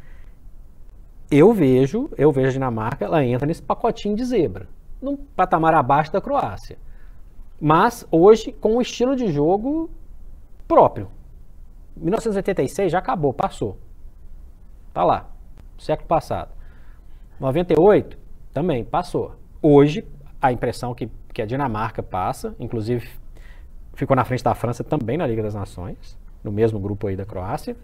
Eu 1.31 1.53
vejo, 1.53 2.09
eu 2.17 2.33
vejo 2.33 2.49
a 2.49 2.53
Dinamarca, 2.53 3.05
ela 3.05 3.25
entra 3.25 3.47
nesse 3.47 3.63
pacotinho 3.63 4.17
de 4.17 4.25
zebra, 4.25 4.67
num 5.01 5.17
patamar 5.17 5.75
abaixo 5.75 6.11
da 6.11 6.21
Croácia. 6.21 6.79
Mas 7.61 8.07
hoje 8.11 8.51
com 8.53 8.77
um 8.77 8.81
estilo 8.81 9.15
de 9.15 9.31
jogo 9.31 9.91
próprio. 10.67 11.11
1986 11.97 12.93
já 12.93 12.99
acabou, 12.99 13.35
passou. 13.35 13.77
Tá 14.95 15.05
lá, 15.05 15.29
século 15.79 16.09
passado. 16.09 16.51
98 17.39 18.17
também 18.55 18.85
passou. 18.85 19.35
Hoje 19.61 20.07
a 20.41 20.51
impressão 20.51 20.95
que, 20.95 21.11
que 21.35 21.43
a 21.43 21.47
Dinamarca 21.47 22.03
passa, 22.03 22.55
inclusive 22.59 23.09
ficou 23.93 24.17
na 24.17 24.25
frente 24.25 24.45
da 24.45 24.55
França 24.55 24.83
também 24.83 25.19
na 25.19 25.27
Liga 25.27 25.43
das 25.43 25.55
Nações, 25.55 26.17
no 26.43 26.53
mesmo 26.53 26.79
grupo 26.79 27.09
aí 27.09 27.17
da 27.17 27.27
Croácia, 27.27 27.77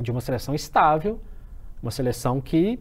de 0.00 0.10
uma 0.10 0.20
seleção 0.20 0.54
estável, 0.54 1.20
uma 1.82 1.90
seleção 1.90 2.40
que 2.40 2.78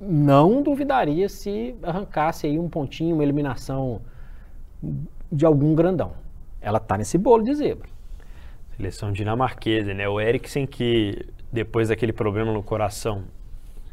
não 0.00 0.62
duvidaria 0.62 1.28
se 1.28 1.74
arrancasse 1.82 2.46
aí 2.46 2.58
um 2.58 2.68
pontinho, 2.68 3.14
uma 3.14 3.22
eliminação 3.22 4.00
de 5.32 5.44
algum 5.44 5.74
grandão. 5.74 6.12
Ela 6.60 6.78
está 6.78 6.96
nesse 6.96 7.18
bolo 7.18 7.42
de 7.42 7.54
zebra. 7.54 7.88
Seleção 8.76 9.10
dinamarquesa, 9.10 9.94
né? 9.94 10.08
O 10.08 10.20
Eriksen 10.20 10.66
que 10.66 11.26
depois 11.50 11.88
daquele 11.88 12.12
problema 12.12 12.52
no 12.52 12.62
coração 12.62 13.24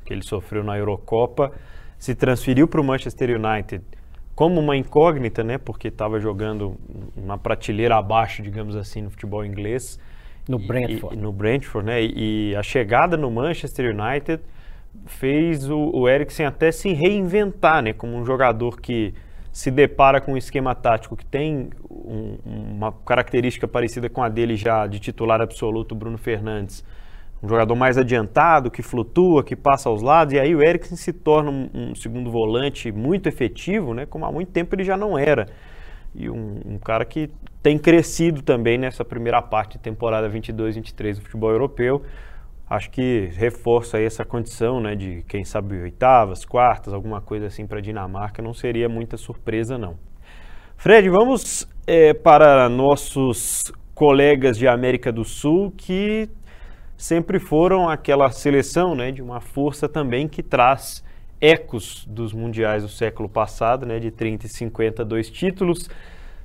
que 0.04 0.14
ele 0.14 0.24
sofreu 0.24 0.64
na 0.64 0.78
Eurocopa, 0.78 1.54
se 1.98 2.14
transferiu 2.14 2.68
para 2.68 2.82
o 2.82 2.84
Manchester 2.84 3.40
United 3.40 3.84
como 4.36 4.60
uma 4.60 4.76
incógnita, 4.76 5.44
né? 5.44 5.58
Porque 5.58 5.88
estava 5.88 6.20
jogando 6.20 6.76
uma 7.16 7.38
prateleira 7.38 7.96
abaixo, 7.96 8.42
digamos 8.42 8.76
assim, 8.76 9.02
no 9.02 9.10
futebol 9.10 9.46
inglês. 9.46 10.00
No 10.48 10.60
Brentford. 10.60 11.16
E, 11.16 11.20
no 11.20 11.32
Brentford, 11.32 11.86
né? 11.86 12.02
E, 12.02 12.56
a 12.56 12.64
chegada 12.64 13.16
no 13.16 13.32
Manchester 13.32 13.96
United 13.96 14.42
fez 15.06 15.70
o, 15.70 15.92
o 15.94 16.08
Eriksen 16.10 16.46
até 16.46 16.72
se 16.72 16.94
reinventar, 16.94 17.82
né? 17.82 17.94
Como 17.94 18.16
um 18.16 18.26
jogador 18.26 18.80
que 18.80 19.14
se 19.52 19.70
depara 19.70 20.20
com 20.20 20.34
um 20.34 20.38
esquema 20.38 20.74
tático 20.74 21.16
que 21.16 21.26
tem 21.26 21.70
um, 21.90 22.38
uma 22.46 22.92
característica 22.92 23.68
parecida 23.68 24.10
com 24.10 24.24
a 24.24 24.30
dele 24.30 24.56
já 24.56 24.88
de 24.88 25.00
titular 25.00 25.42
absoluto, 25.42 25.94
Bruno 25.94 26.18
Fernandes 26.18 26.84
um 27.44 27.50
jogador 27.50 27.76
mais 27.76 27.98
adiantado, 27.98 28.72
que 28.72 28.82
flutua, 28.82 29.44
que 29.44 29.54
passa 29.54 29.90
aos 29.90 30.02
lados, 30.02 30.34
e 30.34 30.40
aí 30.40 30.56
o 30.56 30.64
Eriksen 30.64 30.96
se 30.96 31.12
torna 31.12 31.52
um, 31.52 31.70
um 31.74 31.96
segundo 31.96 32.32
volante 32.32 32.90
muito 32.90 33.28
efetivo, 33.28 33.94
né, 33.94 34.06
como 34.06 34.26
há 34.26 34.32
muito 34.32 34.50
tempo 34.50 34.74
ele 34.74 34.86
já 34.86 34.96
não 34.96 35.18
era. 35.18 35.48
E 36.16 36.30
um, 36.30 36.60
um, 36.66 36.78
cara 36.78 37.04
que 37.06 37.30
tem 37.62 37.78
crescido 37.78 38.42
também 38.42 38.78
nessa 38.78 39.04
primeira 39.04 39.42
parte 39.42 39.74
de 39.74 39.84
temporada 39.84 40.30
22-23 40.30 41.16
do 41.16 41.22
futebol 41.22 41.52
europeu. 41.52 42.04
Acho 42.70 42.90
que 42.90 43.30
reforça 43.36 43.98
aí 43.98 44.06
essa 44.06 44.24
condição 44.24 44.80
né, 44.80 44.96
de, 44.96 45.24
quem 45.28 45.44
sabe, 45.44 45.82
oitavas, 45.82 46.46
quartas, 46.46 46.94
alguma 46.94 47.22
coisa 47.22 47.48
assim 47.48 47.66
para 47.66 47.80
a 47.80 47.82
Dinamarca. 47.82 48.42
Não 48.42 48.54
seria 48.54 48.88
muita 48.88 49.18
surpresa, 49.18 49.78
não. 49.78 49.98
Fred, 50.78 51.10
vamos 51.10 51.68
é, 51.86 52.14
para 52.14 52.68
nossos 52.70 53.72
colegas 53.94 54.58
de 54.58 54.68
América 54.68 55.12
do 55.12 55.24
Sul 55.24 55.74
que 55.78 56.30
sempre 56.98 57.40
foram 57.40 57.90
aquela 57.90 58.32
seleção 58.32 58.96
né, 58.96 59.12
de 59.12 59.22
uma 59.22 59.40
força 59.40 59.88
também 59.88 60.28
que 60.28 60.42
traz 60.42 61.04
ecos 61.44 62.06
dos 62.08 62.32
mundiais 62.32 62.84
do 62.84 62.90
século 62.90 63.28
passado, 63.28 63.86
né, 63.86 64.00
de 64.00 64.10
30 64.10 64.46
e 64.46 64.50
50, 64.50 65.04
dois 65.04 65.30
títulos. 65.30 65.90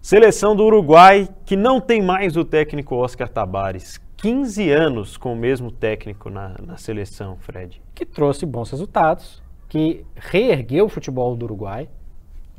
Seleção 0.02 0.56
do 0.56 0.64
Uruguai, 0.64 1.28
que 1.46 1.54
não 1.54 1.80
tem 1.80 2.02
mais 2.02 2.36
o 2.36 2.44
técnico 2.44 2.96
Oscar 2.96 3.28
Tabares. 3.28 4.00
15 4.16 4.68
anos 4.72 5.16
com 5.16 5.32
o 5.32 5.36
mesmo 5.36 5.70
técnico 5.70 6.28
na, 6.28 6.56
na 6.60 6.76
seleção, 6.76 7.36
Fred. 7.36 7.80
Que 7.94 8.04
trouxe 8.04 8.44
bons 8.44 8.72
resultados, 8.72 9.40
que 9.68 10.04
reergueu 10.16 10.86
o 10.86 10.88
futebol 10.88 11.36
do 11.36 11.44
Uruguai. 11.44 11.88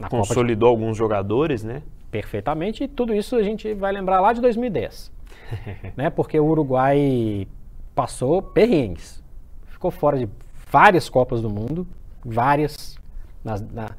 Consolidou 0.10 0.70
de... 0.70 0.82
alguns 0.82 0.98
jogadores, 0.98 1.62
né? 1.62 1.84
Perfeitamente, 2.10 2.86
e 2.86 2.88
tudo 2.88 3.14
isso 3.14 3.36
a 3.36 3.44
gente 3.44 3.74
vai 3.74 3.92
lembrar 3.92 4.22
lá 4.22 4.32
de 4.32 4.40
2010. 4.40 5.12
né? 5.98 6.10
Porque 6.10 6.40
o 6.40 6.46
Uruguai 6.46 7.46
passou 7.94 8.42
perrengues. 8.42 9.22
Ficou 9.68 9.92
fora 9.92 10.18
de 10.18 10.30
várias 10.72 11.10
Copas 11.10 11.42
do 11.42 11.50
Mundo, 11.50 11.86
várias. 12.24 12.98
Na, 13.44 13.90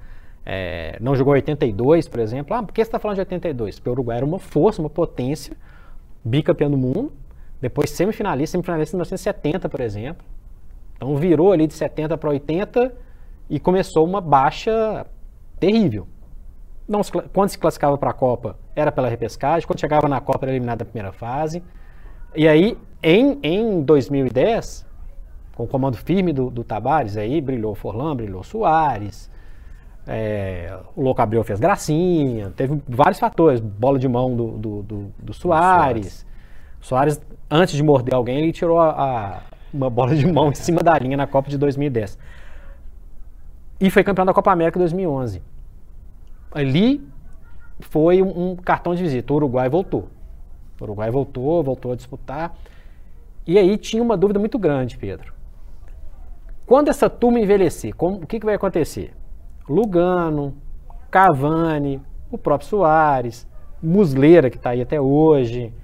é, 0.44 0.96
não 1.00 1.14
jogou 1.14 1.34
82, 1.34 2.08
por 2.08 2.20
exemplo. 2.20 2.54
Ah, 2.56 2.62
por 2.62 2.72
que 2.72 2.82
você 2.82 2.88
está 2.88 2.98
falando 2.98 3.16
de 3.16 3.20
82? 3.20 3.78
Porque 3.78 3.88
o 3.88 3.92
Uruguai 3.92 4.16
era 4.18 4.26
uma 4.26 4.38
força, 4.38 4.80
uma 4.80 4.90
potência, 4.90 5.56
bicampeão 6.24 6.70
do 6.70 6.78
mundo, 6.78 7.12
depois 7.60 7.90
semifinalista, 7.90 8.52
semifinalista 8.52 8.96
em 8.96 8.98
1970, 8.98 9.68
por 9.68 9.80
exemplo. 9.80 10.24
Então 10.96 11.16
virou 11.16 11.52
ali 11.52 11.66
de 11.66 11.74
70 11.74 12.16
para 12.18 12.30
80 12.30 12.92
e 13.48 13.58
começou 13.60 14.04
uma 14.04 14.20
baixa 14.20 15.06
terrível. 15.58 16.06
Não, 16.88 17.00
quando 17.32 17.48
se 17.50 17.58
classificava 17.58 17.96
para 17.96 18.10
a 18.10 18.14
Copa, 18.14 18.58
era 18.74 18.90
pela 18.90 19.08
repescagem, 19.08 19.66
quando 19.66 19.78
chegava 19.78 20.08
na 20.08 20.20
Copa, 20.20 20.44
era 20.46 20.52
eliminado 20.52 20.80
na 20.80 20.84
primeira 20.84 21.12
fase. 21.12 21.62
E 22.34 22.48
aí, 22.48 22.76
em, 23.02 23.38
em 23.42 23.82
2010, 23.82 24.86
com 25.60 25.64
o 25.64 25.68
comando 25.68 25.96
firme 25.96 26.32
do, 26.32 26.50
do 26.50 26.64
Tabares, 26.64 27.18
aí 27.18 27.38
brilhou 27.38 27.74
Forlan, 27.74 28.16
brilhou 28.16 28.42
Soares, 28.42 29.30
é, 30.06 30.74
o 30.96 31.02
Louco 31.02 31.20
Abreu 31.20 31.44
fez 31.44 31.60
gracinha, 31.60 32.50
teve 32.56 32.80
vários 32.88 33.18
fatores, 33.18 33.60
bola 33.60 33.98
de 33.98 34.08
mão 34.08 34.34
do, 34.34 34.52
do, 34.52 34.82
do, 34.82 35.12
do 35.18 35.32
Soares. 35.34 36.26
Soares, 36.80 37.20
antes 37.50 37.74
de 37.74 37.82
morder 37.82 38.14
alguém, 38.14 38.38
ele 38.38 38.52
tirou 38.52 38.80
a, 38.80 38.90
a, 38.90 39.40
uma 39.72 39.90
bola 39.90 40.16
de 40.16 40.26
mão 40.26 40.48
em 40.48 40.54
cima 40.54 40.82
da 40.82 40.98
linha 40.98 41.16
na 41.16 41.26
Copa 41.26 41.50
de 41.50 41.58
2010. 41.58 42.18
E 43.78 43.90
foi 43.90 44.02
campeão 44.02 44.24
da 44.24 44.32
Copa 44.32 44.50
América 44.50 44.78
2011. 44.78 45.42
Ali 46.52 47.06
foi 47.80 48.22
um, 48.22 48.52
um 48.52 48.56
cartão 48.56 48.94
de 48.94 49.02
visita. 49.02 49.30
O 49.32 49.36
Uruguai 49.36 49.68
voltou. 49.68 50.08
O 50.80 50.84
Uruguai 50.84 51.10
voltou, 51.10 51.62
voltou 51.62 51.92
a 51.92 51.96
disputar. 51.96 52.56
E 53.46 53.58
aí 53.58 53.76
tinha 53.76 54.02
uma 54.02 54.16
dúvida 54.16 54.38
muito 54.38 54.58
grande, 54.58 54.96
Pedro. 54.96 55.39
Quando 56.70 56.86
essa 56.86 57.10
turma 57.10 57.40
envelhecer, 57.40 57.96
como, 57.96 58.18
o 58.18 58.26
que, 58.28 58.38
que 58.38 58.46
vai 58.46 58.54
acontecer? 58.54 59.12
Lugano, 59.68 60.56
Cavani, 61.10 62.00
o 62.30 62.38
próprio 62.38 62.68
Soares, 62.68 63.44
Musleira, 63.82 64.48
que 64.48 64.56
está 64.56 64.70
aí 64.70 64.80
até 64.80 65.00
hoje, 65.00 65.74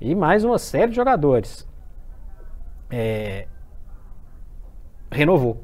e 0.00 0.12
mais 0.12 0.44
uma 0.44 0.58
série 0.58 0.90
de 0.90 0.96
jogadores. 0.96 1.64
É, 2.90 3.46
renovou. 5.08 5.62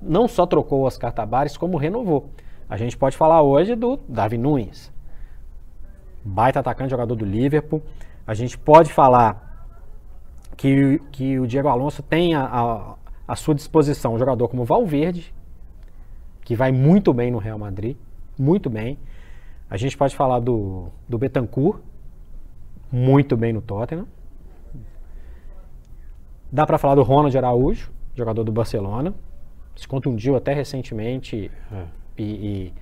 Não 0.00 0.28
só 0.28 0.46
trocou 0.46 0.82
o 0.82 0.84
Oscar 0.84 1.12
Tabares, 1.12 1.56
como 1.56 1.76
renovou. 1.76 2.30
A 2.70 2.76
gente 2.76 2.96
pode 2.96 3.16
falar 3.16 3.42
hoje 3.42 3.74
do 3.74 3.96
Davi 4.08 4.38
Nunes, 4.38 4.92
baita 6.24 6.60
atacante, 6.60 6.90
jogador 6.90 7.16
do 7.16 7.24
Liverpool. 7.24 7.82
A 8.24 8.32
gente 8.32 8.56
pode 8.56 8.92
falar 8.92 9.66
que, 10.56 11.00
que 11.10 11.40
o 11.40 11.48
Diego 11.48 11.66
Alonso 11.66 12.00
tem 12.00 12.32
a, 12.32 12.44
a, 12.44 12.94
a 13.26 13.34
sua 13.34 13.54
disposição 13.54 14.14
um 14.14 14.18
jogador 14.18 14.48
como 14.48 14.64
Valverde, 14.64 15.34
que 16.42 16.54
vai 16.54 16.70
muito 16.70 17.12
bem 17.12 17.30
no 17.30 17.38
Real 17.38 17.58
Madrid, 17.58 17.96
muito 18.38 18.70
bem. 18.70 18.98
A 19.68 19.76
gente 19.76 19.96
pode 19.96 20.14
falar 20.14 20.40
do, 20.40 20.88
do 21.08 21.18
Betancourt, 21.18 21.80
muito 22.90 23.36
bem 23.36 23.52
no 23.52 23.60
Tottenham. 23.60 24.06
Dá 26.52 26.64
para 26.64 26.78
falar 26.78 26.94
do 26.94 27.02
Ronald 27.02 27.36
Araújo, 27.36 27.90
jogador 28.14 28.44
do 28.44 28.52
Barcelona. 28.52 29.12
Se 29.74 29.88
contundiu 29.88 30.36
até 30.36 30.54
recentemente 30.54 31.50
é. 31.72 31.84
e, 32.16 32.22
e 32.22 32.74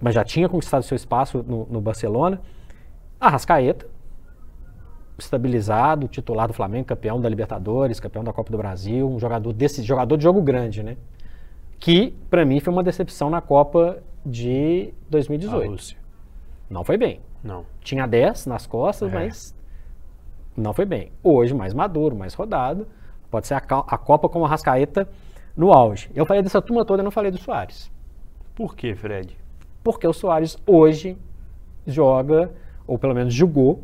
mas 0.00 0.14
já 0.14 0.22
tinha 0.22 0.48
conquistado 0.48 0.82
seu 0.82 0.94
espaço 0.94 1.42
no, 1.42 1.66
no 1.66 1.80
Barcelona. 1.80 2.40
Arrascaeta, 3.18 3.86
estabilizado, 5.18 6.08
titular 6.08 6.46
do 6.46 6.54
Flamengo, 6.54 6.86
campeão 6.86 7.20
da 7.20 7.28
Libertadores, 7.28 7.98
campeão 7.98 8.22
da 8.22 8.32
Copa 8.32 8.50
do 8.50 8.58
Brasil, 8.58 9.08
um 9.08 9.18
jogador 9.18 9.52
desse 9.52 9.82
jogador 9.82 10.16
de 10.16 10.22
jogo 10.22 10.42
grande, 10.42 10.82
né? 10.82 10.96
Que 11.78 12.14
para 12.30 12.44
mim 12.44 12.60
foi 12.60 12.72
uma 12.72 12.82
decepção 12.82 13.30
na 13.30 13.40
Copa 13.40 14.02
de 14.24 14.92
2018. 15.08 15.96
Não 16.68 16.84
foi 16.84 16.96
bem. 16.96 17.20
Não. 17.42 17.64
Tinha 17.80 18.06
10 18.06 18.46
nas 18.46 18.66
costas, 18.66 19.12
é. 19.12 19.14
mas 19.14 19.54
não 20.56 20.72
foi 20.72 20.84
bem. 20.84 21.12
Hoje 21.22 21.54
mais 21.54 21.72
maduro, 21.72 22.16
mais 22.16 22.34
rodado. 22.34 22.86
Pode 23.30 23.46
ser 23.46 23.54
a, 23.54 23.58
a 23.58 23.98
Copa 23.98 24.28
como 24.28 24.44
a 24.44 24.48
Rascaeta 24.48 25.08
no 25.56 25.72
auge. 25.72 26.10
Eu 26.14 26.26
falei 26.26 26.42
dessa 26.42 26.60
turma 26.60 26.84
toda, 26.84 27.00
eu 27.00 27.04
não 27.04 27.10
falei 27.10 27.30
do 27.30 27.38
Soares. 27.38 27.90
Por 28.54 28.74
que, 28.74 28.94
Fred? 28.94 29.36
Porque 29.82 30.06
o 30.06 30.12
Soares 30.12 30.58
hoje 30.66 31.16
joga, 31.86 32.50
ou 32.86 32.98
pelo 32.98 33.14
menos 33.14 33.32
jogou, 33.32 33.82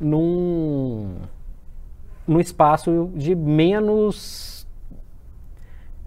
num, 0.00 1.16
num 2.26 2.40
espaço 2.40 3.10
de 3.14 3.34
menos 3.34 4.66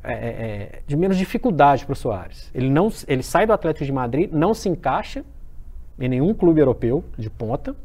é, 0.04 0.14
é, 0.14 0.18
é 0.18 0.82
de 0.86 0.98
menos 0.98 1.16
dificuldade 1.18 1.86
para 1.86 1.94
o 1.94 1.96
Soares. 1.96 2.52
Ele, 2.54 2.70
não, 2.70 2.92
ele 3.08 3.24
sai 3.24 3.46
do 3.46 3.54
Atlético 3.54 3.86
de 3.86 3.92
Madrid, 3.92 4.32
não 4.32 4.54
se 4.54 4.68
encaixa 4.68 5.24
em 6.00 6.10
nenhum 6.10 6.34
clube 6.34 6.60
europeu 6.60 7.04
de 7.18 7.30
ponta, 7.30 7.76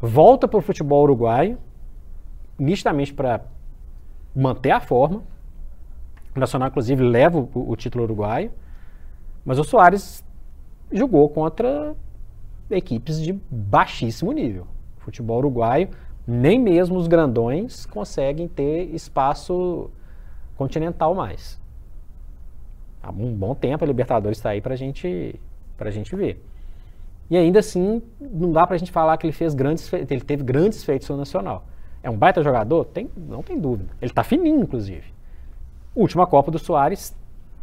volta 0.00 0.48
para 0.48 0.58
o 0.58 0.62
futebol 0.62 1.04
uruguaio, 1.04 1.56
nitidamente 2.58 3.14
para 3.14 3.40
manter 4.34 4.72
a 4.72 4.80
forma. 4.80 5.22
O 6.34 6.40
Nacional, 6.40 6.68
inclusive, 6.68 7.02
leva 7.02 7.38
o, 7.38 7.48
o 7.54 7.76
título 7.76 8.04
uruguaio. 8.04 8.50
Mas 9.44 9.58
o 9.58 9.64
Soares 9.64 10.24
jogou 10.90 11.28
contra 11.28 11.94
equipes 12.70 13.20
de 13.20 13.32
baixíssimo 13.50 14.32
nível. 14.32 14.66
Futebol 14.98 15.38
uruguaio, 15.38 15.88
nem 16.26 16.58
mesmo 16.58 16.96
os 16.96 17.06
grandões 17.06 17.86
conseguem 17.86 18.48
ter 18.48 18.94
espaço 18.94 19.90
continental 20.56 21.14
mais. 21.14 21.60
Há 23.02 23.10
um 23.10 23.34
bom 23.34 23.54
tempo 23.54 23.84
a 23.84 23.86
Libertadores 23.86 24.38
está 24.38 24.50
aí 24.50 24.60
para 24.60 24.76
gente, 24.76 25.38
a 25.78 25.90
gente 25.90 26.14
ver. 26.14 26.44
E 27.28 27.36
ainda 27.36 27.58
assim, 27.58 28.00
não 28.20 28.52
dá 28.52 28.66
para 28.66 28.76
a 28.76 28.78
gente 28.78 28.92
falar 28.92 29.16
que 29.16 29.26
ele 29.26 29.32
fez 29.32 29.54
grandes, 29.54 29.92
ele 29.92 30.20
teve 30.20 30.44
grandes 30.44 30.84
feitos 30.84 31.08
no 31.08 31.16
Nacional. 31.16 31.64
É 32.02 32.10
um 32.10 32.16
baita 32.16 32.42
jogador? 32.42 32.84
Tem, 32.84 33.10
não 33.16 33.42
tem 33.42 33.58
dúvida. 33.58 33.90
Ele 34.00 34.10
está 34.10 34.22
fininho, 34.22 34.60
inclusive. 34.60 35.12
Última 35.94 36.26
Copa 36.26 36.50
do 36.50 36.58
Soares 36.58 37.14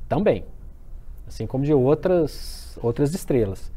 também. 0.08 0.44
Assim 1.28 1.46
como 1.46 1.64
de 1.64 1.74
outras, 1.74 2.78
outras 2.82 3.14
estrelas. 3.14 3.72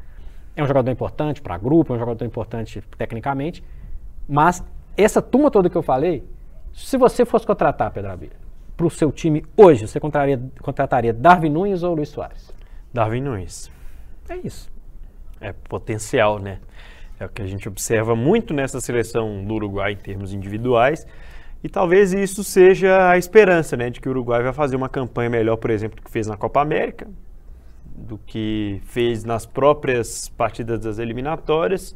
É 0.55 0.63
um 0.63 0.67
jogador 0.67 0.91
importante 0.91 1.41
para 1.41 1.57
grupo, 1.57 1.93
é 1.93 1.97
um 1.97 1.99
jogador 1.99 2.25
importante 2.25 2.83
tecnicamente, 2.99 3.65
mas 4.29 4.63
essa 4.97 5.23
turma 5.23 5.51
toda 5.51 5.71
que 5.71 5.77
eu 5.77 5.83
falei, 5.83 6.25
se 6.73 6.97
você 6.97 7.25
fosse 7.25 7.47
contratar, 7.47 7.91
Pedro 7.91 8.13
Abelha, 8.13 8.37
para 8.77 8.87
o 8.87 8.91
seu 8.91 9.11
time 9.11 9.45
hoje, 9.57 9.87
você 9.87 9.99
contrataria, 9.99 10.41
contrataria 10.61 11.13
Darwin 11.13 11.51
Nunes 11.51 11.83
ou 11.83 11.95
Luiz 11.95 12.09
Soares? 12.09 12.53
Darwin 12.93 13.21
Nunes. 13.21 13.71
É 14.29 14.37
isso. 14.37 14.71
É 15.41 15.53
potencial, 15.53 16.39
né? 16.39 16.59
É 17.19 17.27
o 17.27 17.29
que 17.29 17.43
a 17.43 17.47
gente 17.47 17.69
observa 17.69 18.15
muito 18.17 18.53
nessa 18.53 18.81
seleção 18.81 19.45
do 19.45 19.55
Uruguai 19.55 19.93
em 19.93 19.97
termos 19.97 20.33
individuais. 20.33 21.07
E 21.63 21.69
talvez 21.69 22.13
isso 22.13 22.43
seja 22.43 23.11
a 23.11 23.17
esperança, 23.17 23.77
né, 23.77 23.89
de 23.89 24.01
que 24.01 24.09
o 24.09 24.11
Uruguai 24.11 24.43
vai 24.43 24.53
fazer 24.53 24.75
uma 24.75 24.89
campanha 24.89 25.31
melhor, 25.31 25.57
por 25.57 25.71
exemplo, 25.71 25.97
do 25.97 26.03
que 26.03 26.11
fez 26.11 26.27
na 26.27 26.37
Copa 26.37 26.61
América, 26.61 27.09
do 27.95 28.19
que 28.19 28.81
fez 28.85 29.25
nas 29.25 29.47
próprias 29.47 30.29
partidas 30.29 30.81
das 30.81 30.99
eliminatórias, 30.99 31.95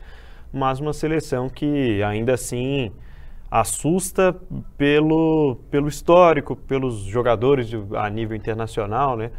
mas 0.52 0.80
uma 0.80 0.92
seleção 0.92 1.48
que 1.48 2.02
ainda 2.02 2.34
assim 2.34 2.92
assusta 3.50 4.34
pelo, 4.76 5.56
pelo 5.70 5.88
histórico, 5.88 6.56
pelos 6.56 7.00
jogadores 7.00 7.68
de, 7.68 7.80
a 7.96 8.08
nível 8.10 8.36
internacional, 8.36 9.16
né? 9.16 9.30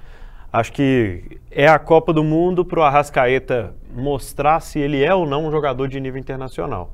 Acho 0.52 0.72
que 0.72 1.40
é 1.52 1.68
a 1.68 1.78
Copa 1.78 2.14
do 2.14 2.24
Mundo 2.24 2.64
para 2.64 2.80
o 2.80 2.84
Arrascaeta 2.84 3.76
mostrar 3.94 4.62
se 4.62 4.80
ele 4.80 5.04
é 5.04 5.14
ou 5.14 5.26
não 5.26 5.46
um 5.46 5.52
jogador 5.52 5.88
de 5.88 6.00
nível 6.00 6.20
internacional. 6.20 6.94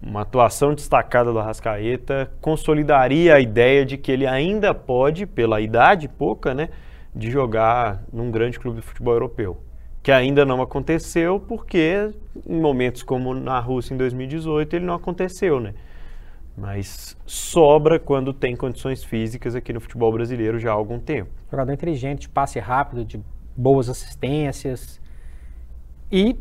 Uma 0.00 0.20
atuação 0.20 0.74
destacada 0.74 1.32
do 1.32 1.38
Arrascaeta 1.38 2.30
consolidaria 2.42 3.34
a 3.34 3.40
ideia 3.40 3.86
de 3.86 3.96
que 3.96 4.12
ele 4.12 4.26
ainda 4.26 4.74
pode, 4.74 5.24
pela 5.24 5.60
idade 5.60 6.06
pouca, 6.06 6.52
né, 6.52 6.68
de 7.14 7.30
jogar 7.30 8.02
num 8.12 8.30
grande 8.30 8.58
clube 8.58 8.80
de 8.80 8.86
futebol 8.86 9.14
europeu. 9.14 9.58
Que 10.02 10.12
ainda 10.12 10.44
não 10.44 10.60
aconteceu 10.60 11.40
porque 11.40 12.10
em 12.46 12.60
momentos 12.60 13.02
como 13.02 13.34
na 13.34 13.58
Rússia 13.58 13.94
em 13.94 13.96
2018 13.96 14.76
ele 14.76 14.84
não 14.84 14.94
aconteceu, 14.94 15.60
né? 15.60 15.74
Mas 16.56 17.16
sobra 17.26 17.98
quando 17.98 18.32
tem 18.32 18.54
condições 18.54 19.02
físicas 19.02 19.54
aqui 19.54 19.72
no 19.72 19.80
futebol 19.80 20.12
brasileiro 20.12 20.58
já 20.58 20.70
há 20.70 20.74
algum 20.74 21.00
tempo. 21.00 21.30
Jogador 21.50 21.72
inteligente, 21.72 22.22
de 22.22 22.28
passe 22.28 22.58
rápido, 22.60 23.04
de 23.04 23.20
boas 23.56 23.88
assistências. 23.88 25.00
E 26.12 26.36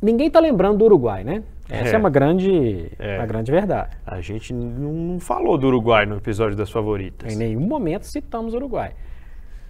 ninguém 0.00 0.28
está 0.28 0.40
lembrando 0.40 0.78
do 0.78 0.84
Uruguai, 0.86 1.22
né? 1.22 1.44
Essa 1.68 1.92
é, 1.92 1.94
é 1.94 1.98
uma, 1.98 2.10
grande, 2.10 2.92
é. 2.98 3.18
uma 3.18 3.26
grande 3.26 3.50
verdade. 3.50 3.96
A 4.04 4.20
gente 4.20 4.52
não 4.52 5.18
falou 5.18 5.56
do 5.56 5.66
Uruguai 5.66 6.04
no 6.04 6.16
episódio 6.16 6.56
das 6.56 6.70
favoritas. 6.70 7.32
Em 7.32 7.36
nenhum 7.36 7.60
momento 7.60 8.04
citamos 8.04 8.52
o 8.52 8.56
Uruguai. 8.56 8.92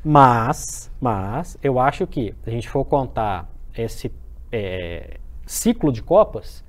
Mas, 0.05 0.91
mas, 1.01 1.57
eu 1.63 1.79
acho 1.79 2.07
que, 2.07 2.35
se 2.45 2.51
a 2.51 2.53
gente 2.53 2.69
for 2.69 2.85
contar 2.85 3.51
esse 3.75 4.13
é, 4.53 5.19
ciclo 5.47 5.91
de 5.91 6.03
Copas, 6.03 6.63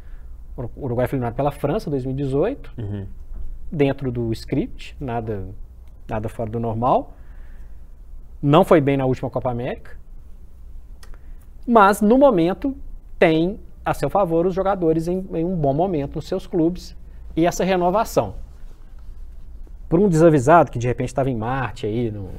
o 0.56 0.70
Uruguai 0.78 1.06
foi 1.06 1.18
eliminado 1.18 1.36
pela 1.36 1.52
França 1.52 1.90
em 1.90 1.92
2018, 1.92 2.74
uhum. 2.78 3.06
dentro 3.70 4.10
do 4.10 4.32
script, 4.32 4.96
nada, 5.02 5.50
nada 6.08 6.30
fora 6.30 6.50
do 6.50 6.62
normal. 6.62 7.14
Não 8.42 8.64
foi 8.64 8.80
bem 8.80 8.96
na 8.96 9.06
última 9.06 9.30
Copa 9.30 9.52
América, 9.52 9.98
mas 11.68 12.00
no 12.00 12.18
momento 12.18 12.74
tem 13.20 13.60
a 13.84 13.94
seu 13.94 14.10
favor 14.10 14.46
os 14.46 14.54
jogadores 14.54 15.10
em, 15.10 15.28
em 15.34 15.44
um 15.44 15.58
bom 15.58 15.74
momento 15.74 16.16
nos 16.16 16.28
seus 16.28 16.48
clubes 16.48 16.96
e 17.36 17.46
essa 17.46 17.66
renovação. 17.66 18.36
Por 19.90 20.00
um 20.00 20.08
desavisado 20.08 20.72
que 20.72 20.80
de 20.80 20.88
repente 20.88 21.10
estava 21.10 21.30
em 21.30 21.36
Marte 21.36 21.86
aí 21.86 22.10
no, 22.10 22.30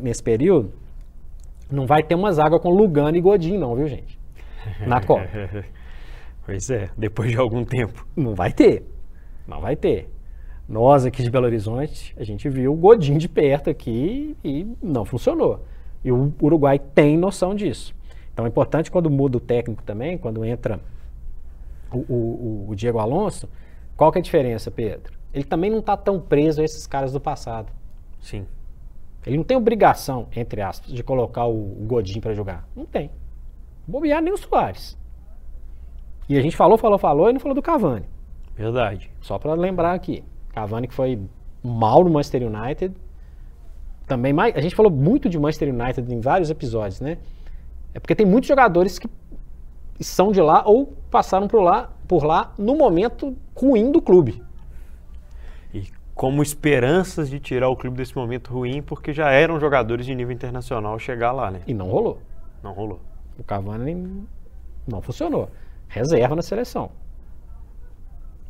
nesse 0.00 0.22
período, 0.22 0.72
não 1.70 1.86
vai 1.86 2.02
ter 2.02 2.14
umas 2.14 2.38
águas 2.38 2.60
com 2.60 2.70
Lugano 2.70 3.16
e 3.16 3.20
Godin, 3.20 3.58
não, 3.58 3.74
viu, 3.74 3.86
gente? 3.86 4.18
Na 4.86 5.00
Copa. 5.04 5.28
Pois 6.44 6.70
é, 6.70 6.90
depois 6.96 7.30
de 7.30 7.36
algum 7.36 7.64
tempo. 7.64 8.06
Não 8.16 8.34
vai 8.34 8.52
ter. 8.52 8.84
Não 9.46 9.60
vai 9.60 9.76
ter. 9.76 10.10
Nós 10.68 11.06
aqui 11.06 11.22
de 11.22 11.30
Belo 11.30 11.46
Horizonte, 11.46 12.14
a 12.18 12.24
gente 12.24 12.48
viu 12.48 12.72
o 12.72 12.76
Godin 12.76 13.16
de 13.18 13.28
perto 13.28 13.70
aqui 13.70 14.36
e 14.44 14.66
não 14.82 15.04
funcionou. 15.04 15.64
E 16.04 16.12
o 16.12 16.32
Uruguai 16.40 16.78
tem 16.78 17.16
noção 17.16 17.54
disso. 17.54 17.94
Então 18.32 18.44
é 18.44 18.48
importante 18.48 18.90
quando 18.90 19.10
muda 19.10 19.38
o 19.38 19.40
técnico 19.40 19.82
também, 19.82 20.16
quando 20.16 20.44
entra 20.44 20.78
o, 21.92 21.98
o, 21.98 22.66
o 22.70 22.74
Diego 22.76 22.98
Alonso, 22.98 23.48
qual 23.96 24.12
que 24.12 24.18
é 24.18 24.20
a 24.20 24.22
diferença, 24.22 24.70
Pedro? 24.70 25.18
Ele 25.34 25.44
também 25.44 25.70
não 25.70 25.80
está 25.80 25.96
tão 25.96 26.20
preso 26.20 26.60
a 26.60 26.64
esses 26.64 26.86
caras 26.86 27.12
do 27.12 27.20
passado. 27.20 27.72
Sim. 28.20 28.46
Ele 29.28 29.36
não 29.36 29.44
tem 29.44 29.58
obrigação, 29.58 30.26
entre 30.34 30.62
aspas, 30.62 30.90
de 30.90 31.02
colocar 31.02 31.44
o, 31.44 31.52
o 31.52 31.84
Godin 31.86 32.18
para 32.18 32.32
jogar. 32.32 32.66
Não 32.74 32.86
tem. 32.86 33.10
Bobear 33.86 34.22
nem 34.22 34.32
o 34.32 34.38
Soares. 34.38 34.96
E 36.26 36.38
a 36.38 36.40
gente 36.40 36.56
falou, 36.56 36.78
falou, 36.78 36.98
falou 36.98 37.28
e 37.28 37.34
não 37.34 37.38
falou 37.38 37.54
do 37.54 37.60
Cavani. 37.60 38.06
Verdade. 38.56 39.10
Só 39.20 39.38
para 39.38 39.52
lembrar 39.52 39.92
aqui. 39.92 40.24
Cavani 40.54 40.88
que 40.88 40.94
foi 40.94 41.20
mal 41.62 42.02
no 42.02 42.08
Manchester 42.08 42.42
United. 42.42 42.94
Também 44.06 44.32
mais, 44.32 44.56
a 44.56 44.62
gente 44.62 44.74
falou 44.74 44.90
muito 44.90 45.28
de 45.28 45.38
Manchester 45.38 45.74
United 45.74 46.10
em 46.10 46.20
vários 46.20 46.48
episódios, 46.48 46.98
né? 46.98 47.18
É 47.92 48.00
porque 48.00 48.14
tem 48.14 48.24
muitos 48.24 48.48
jogadores 48.48 48.98
que 48.98 49.10
são 50.00 50.32
de 50.32 50.40
lá 50.40 50.62
ou 50.64 50.86
passaram 51.10 51.46
por 51.46 51.60
lá, 51.60 51.92
por 52.06 52.24
lá 52.24 52.54
no 52.56 52.74
momento 52.76 53.36
ruim 53.54 53.92
do 53.92 54.00
clube. 54.00 54.42
Como 56.18 56.42
esperanças 56.42 57.30
de 57.30 57.38
tirar 57.38 57.68
o 57.68 57.76
clube 57.76 57.96
desse 57.96 58.16
momento 58.16 58.52
ruim, 58.52 58.82
porque 58.82 59.12
já 59.12 59.30
eram 59.30 59.60
jogadores 59.60 60.04
de 60.04 60.14
nível 60.14 60.34
internacional 60.34 60.98
chegar 60.98 61.30
lá, 61.30 61.48
né? 61.48 61.60
E 61.64 61.72
não 61.72 61.88
rolou. 61.88 62.20
Não 62.60 62.72
rolou. 62.72 63.00
O 63.38 63.44
Cavani 63.44 64.26
não 64.86 65.00
funcionou 65.00 65.48
reserva 65.88 66.36
na 66.36 66.42
seleção. 66.42 66.90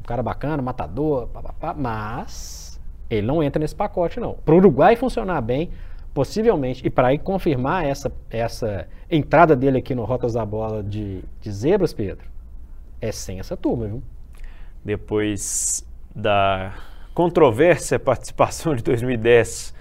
Um 0.01 0.05
cara 0.05 0.23
bacana, 0.23 0.63
matador, 0.63 1.29
papapá, 1.29 1.75
mas 1.75 2.81
ele 3.09 3.27
não 3.27 3.43
entra 3.43 3.61
nesse 3.61 3.75
pacote, 3.75 4.19
não. 4.19 4.35
Para 4.35 4.55
o 4.55 4.59
Uruguai 4.59 4.97
funcionar 4.97 5.41
bem, 5.41 5.71
possivelmente, 6.13 6.85
e 6.87 6.91
para 6.91 7.15
ir 7.15 7.19
confirmar 7.19 7.85
essa, 7.85 8.13
essa 8.31 8.89
entrada 9.11 9.55
dele 9.55 9.79
aqui 9.79 9.95
no 9.95 10.05
Rotas 10.05 10.33
da 10.35 10.45
Bola 10.45 10.83
de, 10.83 11.23
de 11.41 11.53
Zebras, 11.53 11.93
Pedro, 11.93 12.27
é 13.01 13.13
sem 13.13 13.39
essa 13.39 13.57
turma, 13.57 13.87
viu? 13.87 14.03
Depois 14.85 15.87
da 16.15 16.75
controvérsia 17.19 17.99
participação 17.99 18.77
de 18.77 18.83
2010, 18.85 19.75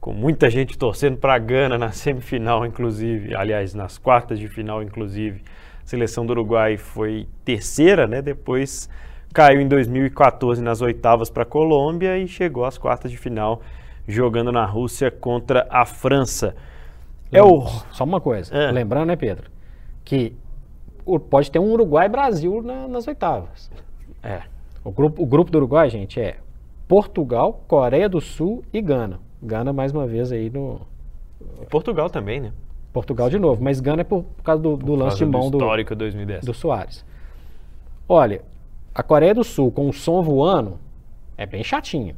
com 0.00 0.12
muita 0.12 0.48
gente 0.48 0.78
torcendo 0.78 1.16
para 1.16 1.34
a 1.34 1.38
Gana 1.38 1.76
na 1.76 1.90
semifinal, 1.90 2.64
inclusive, 2.64 3.34
aliás, 3.34 3.74
nas 3.74 3.98
quartas 3.98 4.38
de 4.38 4.46
final, 4.46 4.84
inclusive, 4.84 5.42
a 5.82 5.84
seleção 5.84 6.24
do 6.24 6.30
Uruguai 6.30 6.76
foi 6.76 7.26
terceira, 7.44 8.06
né? 8.06 8.22
Depois 8.22 8.88
caiu 9.34 9.60
em 9.60 9.66
2014 9.66 10.62
nas 10.62 10.80
oitavas 10.80 11.28
para 11.28 11.42
a 11.42 11.46
Colômbia 11.46 12.16
e 12.18 12.28
chegou 12.28 12.64
às 12.64 12.78
quartas 12.78 13.10
de 13.10 13.16
final 13.16 13.60
jogando 14.06 14.52
na 14.52 14.64
Rússia 14.64 15.10
contra 15.10 15.66
a 15.68 15.84
França. 15.84 16.54
É 17.32 17.42
o... 17.42 17.66
Só 17.90 18.04
uma 18.04 18.20
coisa, 18.20 18.56
é. 18.56 18.70
lembrando, 18.70 19.06
né, 19.06 19.16
Pedro, 19.16 19.50
que 20.04 20.36
pode 21.28 21.50
ter 21.50 21.58
um 21.58 21.72
Uruguai-Brasil 21.72 22.62
na, 22.62 22.86
nas 22.86 23.08
oitavas. 23.08 23.72
É. 24.22 24.42
O 24.84 24.92
grupo, 24.92 25.20
o 25.20 25.26
grupo 25.26 25.50
do 25.50 25.58
Uruguai, 25.58 25.90
gente, 25.90 26.20
é 26.20 26.36
Portugal, 26.88 27.64
Coreia 27.66 28.08
do 28.08 28.20
Sul 28.20 28.64
e 28.72 28.80
Gana. 28.80 29.20
Gana 29.42 29.72
mais 29.72 29.92
uma 29.92 30.06
vez 30.06 30.32
aí 30.32 30.50
no. 30.50 30.80
Portugal 31.70 32.08
também, 32.08 32.40
né? 32.40 32.52
Portugal 32.92 33.28
de 33.28 33.38
novo, 33.38 33.62
mas 33.62 33.80
Gana 33.80 34.00
é 34.00 34.04
por, 34.04 34.22
por 34.22 34.42
causa 34.42 34.62
do, 34.62 34.76
do 34.76 34.86
por 34.86 34.98
lance 34.98 35.18
de 35.18 35.26
mão 35.26 35.50
do 35.50 35.58
histórico 35.58 35.94
do, 35.94 35.98
2010. 35.98 36.44
do 36.44 36.54
Soares. 36.54 37.04
Olha, 38.08 38.42
a 38.94 39.02
Coreia 39.02 39.34
do 39.34 39.44
Sul 39.44 39.70
com 39.70 39.88
o 39.88 39.92
som 39.92 40.22
voando 40.22 40.78
é 41.36 41.44
bem 41.44 41.62
chatinho. 41.62 42.16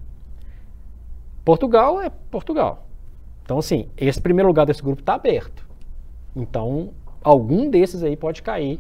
Portugal 1.45 2.01
é 2.01 2.11
Portugal. 2.31 2.87
Então, 3.43 3.59
assim, 3.59 3.89
esse 3.97 4.21
primeiro 4.21 4.47
lugar 4.49 4.67
desse 4.67 4.83
grupo 4.83 5.01
está 5.01 5.15
aberto. 5.15 5.67
Então, 6.37 6.91
algum 7.25 7.71
desses 7.71 8.03
aí 8.03 8.17
pode 8.17 8.43
cair 8.43 8.79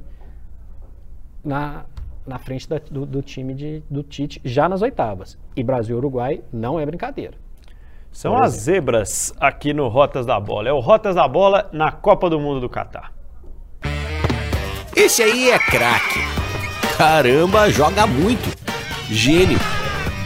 na, 1.42 1.86
na 2.28 2.38
frente 2.38 2.68
da, 2.68 2.78
do, 2.90 3.06
do, 3.06 3.22
time 3.22 3.54
de, 3.54 3.82
do 3.90 4.02
Tite 4.02 4.40
já 4.44 4.68
nas 4.68 4.82
oitavas. 4.82 5.38
E 5.56 5.62
Brasil 5.62 5.96
e 5.96 5.98
Uruguai 5.98 6.42
não 6.52 6.78
é 6.78 6.86
brincadeira. 6.86 7.34
São 8.12 8.36
as 8.36 8.52
zebras 8.52 9.32
aqui 9.38 9.72
no 9.72 9.88
Rotas 9.88 10.26
da 10.26 10.38
Bola. 10.38 10.68
É 10.68 10.72
o 10.72 10.80
Rotas 10.80 11.14
da 11.14 11.26
Bola 11.26 11.68
na 11.72 11.90
Copa 11.90 12.28
do 12.28 12.38
Mundo 12.38 12.60
do 12.60 12.68
Catar. 12.68 13.12
Esse 14.96 15.22
aí 15.22 15.50
é 15.50 15.58
craque. 15.58 16.20
Caramba, 16.96 17.70
joga 17.70 18.06
muito. 18.06 18.56
Gênio. 19.08 19.58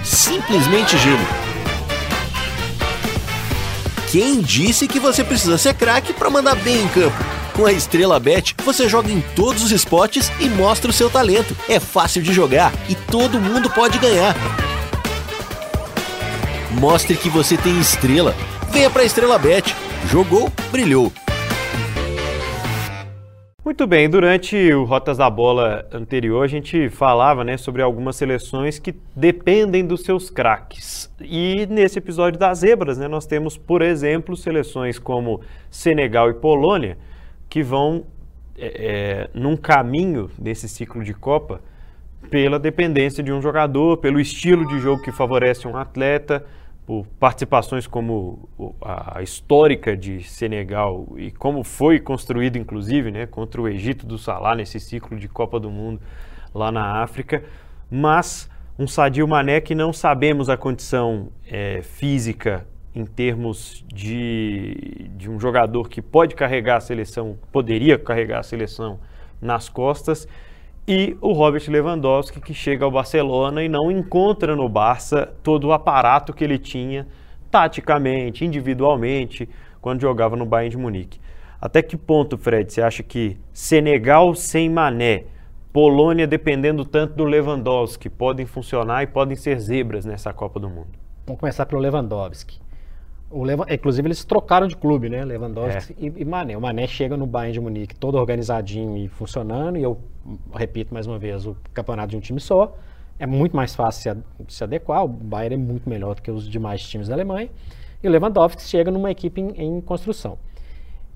Simplesmente 0.03 0.97
gênio. 0.99 1.27
Quem 4.11 4.41
disse 4.41 4.89
que 4.89 4.99
você 4.99 5.23
precisa 5.23 5.57
ser 5.59 5.75
craque 5.75 6.13
para 6.13 6.31
mandar 6.31 6.55
bem 6.57 6.83
em 6.83 6.89
campo? 6.89 7.42
Com 7.55 7.67
a 7.67 7.73
Estrela 7.73 8.19
Bet, 8.19 8.57
você 8.65 8.89
joga 8.89 9.11
em 9.11 9.21
todos 9.37 9.63
os 9.63 9.73
esportes 9.73 10.33
e 10.41 10.49
mostra 10.49 10.91
o 10.91 10.93
seu 10.93 11.11
talento. 11.11 11.55
É 11.69 11.79
fácil 11.79 12.23
de 12.23 12.33
jogar 12.33 12.73
e 12.89 12.95
todo 12.95 13.39
mundo 13.39 13.69
pode 13.69 13.99
ganhar. 13.99 14.35
Mostre 16.81 17.15
que 17.15 17.29
você 17.29 17.59
tem 17.59 17.79
estrela. 17.79 18.35
Venha 18.71 18.89
para 18.89 19.03
a 19.03 19.05
Estrela 19.05 19.39
Bet. 19.39 19.77
Jogou, 20.07 20.51
brilhou. 20.71 21.13
Muito 23.63 23.87
bem, 23.87 24.09
durante 24.09 24.57
o 24.73 24.85
Rotas 24.85 25.19
da 25.19 25.29
Bola 25.29 25.87
anterior, 25.93 26.43
a 26.43 26.49
gente 26.49 26.89
falava 26.89 27.45
né, 27.45 27.59
sobre 27.59 27.83
algumas 27.83 28.17
seleções 28.17 28.79
que 28.79 28.95
dependem 29.15 29.87
dos 29.87 30.01
seus 30.01 30.31
craques. 30.31 31.09
E 31.21 31.67
nesse 31.71 31.99
episódio 31.99 32.41
das 32.41 32.61
zebras, 32.61 32.97
né, 32.97 33.07
nós 33.07 33.27
temos, 33.27 33.59
por 33.59 33.83
exemplo, 33.83 34.37
seleções 34.39 34.99
como 34.99 35.43
Senegal 35.71 36.31
e 36.31 36.35
Polônia, 36.35 36.97
que 37.53 37.63
vão 37.63 38.07
é, 38.57 38.67
é, 38.67 39.31
num 39.35 39.59
caminho 39.59 40.31
desse 40.39 40.67
ciclo 40.67 41.05
de 41.05 41.13
Copa 41.13 41.61
pela 42.31 42.59
dependência 42.59 43.23
de 43.23 43.31
um 43.31 43.43
jogador, 43.43 43.99
pelo 43.99 44.19
estilo 44.19 44.67
de 44.67 44.81
jogo 44.81 45.03
que 45.03 45.13
favorece 45.13 45.69
um 45.69 45.77
atleta, 45.77 46.47
por 46.87 47.07
participações 47.21 47.87
como 47.87 48.49
a 48.81 49.23
histórica 49.23 49.95
de 49.95 50.23
Senegal 50.23 51.07
e 51.19 51.31
como 51.31 51.63
foi 51.63 52.01
construído, 52.01 52.57
inclusive, 52.57 53.11
né, 53.11 53.27
contra 53.27 53.61
o 53.61 53.69
Egito 53.69 54.07
do 54.07 54.17
Salah 54.17 54.55
nesse 54.55 54.81
ciclo 54.81 55.19
de 55.19 55.29
Copa 55.29 55.61
do 55.61 55.71
Mundo 55.71 56.01
lá 56.55 56.73
na 56.73 57.03
África, 57.03 57.45
mas 57.91 58.49
um 58.79 58.87
Sadio 58.87 59.29
Mané 59.29 59.61
que 59.61 59.75
não 59.75 59.93
sabemos 59.93 60.49
a 60.49 60.57
condição 60.57 61.29
é, 61.47 61.83
física 61.83 62.67
em 62.95 63.05
termos 63.05 63.85
de, 63.89 65.11
de 65.17 65.31
um 65.31 65.41
jogador 65.41 65.89
que 65.89 66.03
pode 66.03 66.35
carregar 66.35 66.77
a 66.77 66.81
seleção, 66.81 67.39
poderia 67.51 67.99
carregar 67.99 68.41
a 68.41 68.43
seleção 68.43 69.01
nas 69.41 69.69
costas 69.69 70.29
e 70.87 71.17
o 71.21 71.33
Robert 71.33 71.63
Lewandowski, 71.69 72.41
que 72.41 72.53
chega 72.53 72.85
ao 72.85 72.91
Barcelona 72.91 73.63
e 73.63 73.69
não 73.69 73.91
encontra 73.91 74.57
no 74.57 74.69
Barça 74.69 75.33
todo 75.43 75.69
o 75.69 75.73
aparato 75.73 76.33
que 76.33 76.43
ele 76.43 76.59
tinha, 76.59 77.07
taticamente, 77.51 78.45
individualmente, 78.45 79.49
quando 79.81 80.01
jogava 80.01 80.37
no 80.37 80.45
Bayern 80.45 80.71
de 80.71 80.77
Munique. 80.77 81.21
Até 81.61 81.83
que 81.83 81.97
ponto, 81.97 82.37
Fred, 82.37 82.73
você 82.73 82.83
acha 82.83 83.03
que 83.03 83.39
Senegal 83.53 84.35
sem 84.35 84.69
Mané, 84.69 85.27
Polônia 85.73 86.27
dependendo 86.27 86.85
tanto 86.85 87.15
do 87.15 87.25
Lewandowski, 87.25 88.11
podem 88.11 88.45
funcionar 88.45 89.05
e 89.05 89.07
podem 89.07 89.37
ser 89.37 89.61
zebras 89.61 90.05
nessa 90.05 90.33
Copa 90.33 90.59
do 90.59 90.69
Mundo? 90.69 90.99
Vamos 91.25 91.39
começar 91.39 91.65
pelo 91.67 91.81
Lewandowski. 91.81 92.62
O 93.33 93.43
Levan, 93.43 93.65
inclusive 93.71 94.07
eles 94.07 94.25
trocaram 94.25 94.67
de 94.67 94.77
clube, 94.77 95.09
né? 95.09 95.25
Lewandowski 95.25 95.95
é. 95.99 96.07
e, 96.07 96.13
e, 96.19 96.25
Mané. 96.25 96.57
O 96.57 96.61
Mané 96.61 96.87
chega 96.87 97.17
no 97.17 97.27
Bayern 97.27 97.53
de 97.55 97.61
Munique 97.61 97.95
todo 97.95 98.17
organizadinho 98.17 98.97
e 98.97 99.09
funcionando. 99.09 99.79
E 99.79 99.83
eu 99.83 99.99
repito 100.55 100.93
mais 100.93 101.07
uma 101.07 101.19
vez, 101.19 101.47
o 101.47 101.57
campeonato 101.73 102.11
de 102.11 102.17
um 102.17 102.21
time 102.21 102.39
só 102.39 102.77
é 103.19 103.27
muito 103.27 103.57
mais 103.57 103.75
fácil 103.75 104.23
se, 104.47 104.57
se 104.57 104.65
adequar. 104.65 105.05
O 105.05 105.09
Bayern 105.09 105.55
é 105.55 105.59
muito 105.59 105.89
melhor 105.89 106.15
do 106.15 106.23
que 106.23 106.31
os 106.31 106.49
demais 106.49 106.87
times 106.87 107.09
da 107.09 107.15
Alemanha. 107.15 107.49
E 108.03 108.09
o 108.09 108.11
Lewandowski 108.11 108.63
chega 108.63 108.91
numa 108.91 109.11
equipe 109.11 109.41
em, 109.41 109.51
em 109.57 109.81
construção. 109.81 110.37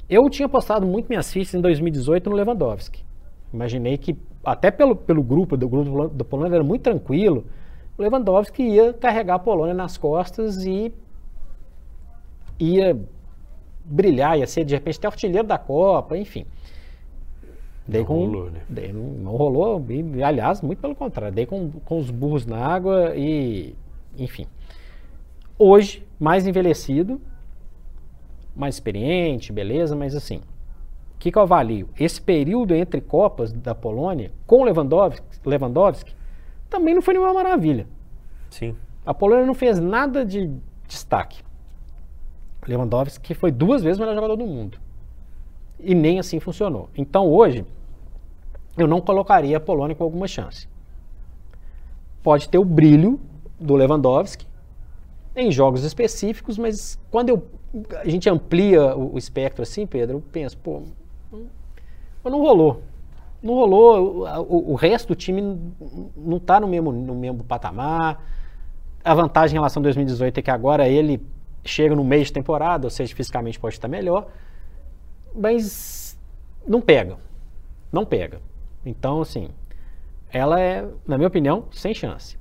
Eu 0.09 0.31
tinha 0.31 0.49
postado 0.49 0.87
muito 0.87 1.09
minhas 1.09 1.33
fichas 1.33 1.55
em 1.55 1.61
2018 1.61 2.31
no 2.31 2.37
Lewandowski. 2.37 3.05
Imaginei 3.53 3.99
que 3.99 4.17
até 4.45 4.71
pelo, 4.71 4.95
pelo 4.95 5.23
grupo 5.23 5.57
do 5.57 5.69
grupo 5.69 6.09
do 6.09 6.25
Polônia 6.25 6.55
era 6.55 6.65
muito 6.65 6.83
tranquilo. 6.83 7.45
O 7.99 8.03
Lewandowski 8.03 8.63
ia 8.63 8.93
carregar 8.93 9.35
a 9.35 9.39
Polônia 9.39 9.75
nas 9.75 9.99
costas 9.99 10.65
e 10.65 10.95
ia 12.59 12.99
brilhar, 13.85 14.39
ia 14.39 14.47
ser 14.47 14.65
de 14.65 14.75
repente 14.75 14.99
até 14.99 15.07
artilheiro 15.07 15.47
da 15.47 15.59
Copa, 15.59 16.17
enfim. 16.17 16.47
Dei 17.87 18.01
não 18.01 18.07
com, 18.07 18.15
rolou, 18.15 18.51
né? 18.51 18.61
Dei, 18.69 18.93
não 18.93 19.37
rolou, 19.37 19.85
e, 19.89 20.23
aliás, 20.23 20.61
muito 20.61 20.81
pelo 20.81 20.95
contrário, 20.95 21.35
dei 21.35 21.47
com, 21.47 21.71
com 21.85 21.99
os 21.99 22.11
burros 22.11 22.45
na 22.45 22.59
água 22.59 23.13
e, 23.15 23.77
enfim. 24.19 24.47
Hoje, 25.59 26.05
mais 26.19 26.47
envelhecido, 26.47 27.21
mais 28.55 28.75
experiente, 28.75 29.53
beleza, 29.53 29.95
mas 29.95 30.17
assim, 30.17 30.39
o 30.39 31.19
que, 31.19 31.31
que 31.31 31.39
eu 31.39 31.43
avalio? 31.43 31.89
Esse 31.99 32.21
período 32.21 32.75
entre 32.75 33.01
Copas 33.01 33.53
da 33.53 33.75
Polônia 33.75 34.33
com 34.47 34.65
Lewandowski, 34.65 35.23
Lewandowski 35.45 36.15
também 36.69 36.95
não 36.95 37.03
foi 37.03 37.15
nenhuma 37.15 37.33
maravilha. 37.33 37.87
Sim. 38.51 38.77
A 39.05 39.15
Polônia 39.15 39.47
não 39.47 39.55
fez 39.55 39.79
nada 39.79 40.25
de 40.25 40.51
destaque. 40.89 41.46
Lewandowski 42.67 43.35
foi 43.35 43.51
duas 43.51 43.83
vezes 43.83 43.99
o 43.99 44.01
melhor 44.01 44.15
jogador 44.15 44.37
do 44.37 44.47
mundo. 44.47 44.79
E 45.79 45.95
nem 45.95 46.19
assim 46.19 46.41
funcionou. 46.41 46.89
Então 46.97 47.29
hoje, 47.29 47.65
eu 48.77 48.87
não 48.87 49.01
colocaria 49.01 49.57
a 49.57 49.61
Polônia 49.61 49.95
com 49.95 50.05
alguma 50.05 50.27
chance. 50.27 50.69
Pode 52.23 52.49
ter 52.49 52.59
o 52.59 52.65
brilho 52.65 53.21
do 53.59 53.75
Lewandowski 53.75 54.47
em 55.35 55.53
jogos 55.53 55.85
específicos, 55.85 56.59
mas 56.59 56.99
quando 57.11 57.29
eu, 57.29 57.47
a 58.01 58.09
gente 58.09 58.29
amplia 58.29 58.97
o, 58.97 59.15
o 59.15 59.19
espectro 59.19 59.63
assim, 59.63 59.87
Pedro, 59.87 60.17
eu 60.17 60.23
penso, 60.33 60.57
pô, 60.59 60.83
não, 61.31 62.31
não 62.31 62.41
rolou. 62.41 62.83
Não 63.43 63.55
rolou, 63.55 64.27
o, 64.49 64.73
o, 64.73 64.75
resto 64.75 65.09
do 65.09 65.15
time 65.15 65.61
não 66.17 66.39
está 66.39 66.59
no 66.59 66.67
mesmo, 66.67 66.91
no 66.91 67.15
mesmo 67.15 67.45
patamar. 67.45 68.25
A 69.05 69.15
vantagem 69.15 69.55
em 69.55 69.59
relação 69.59 69.81
a 69.81 69.85
2018 69.85 70.39
é 70.39 70.43
que 70.43 70.51
agora 70.51 70.89
ele 70.89 71.21
chega 71.67 71.95
no 71.95 72.05
meio 72.05 72.25
de 72.25 72.33
temporada, 72.33 72.87
ou 72.87 72.91
seja, 72.91 73.15
fisicamente 73.15 73.59
pode 73.59 73.75
estar 73.75 73.89
melhor, 73.89 74.29
mas 75.35 76.19
não 76.67 76.81
pega. 76.81 77.19
Não 77.93 78.05
pega. 78.05 78.41
Então, 78.85 79.21
assim, 79.21 79.51
ela 80.31 80.61
é, 80.61 80.87
na 81.07 81.17
minha 81.17 81.29
opinião, 81.29 81.67
sem 81.73 81.95
chance. 81.95 82.39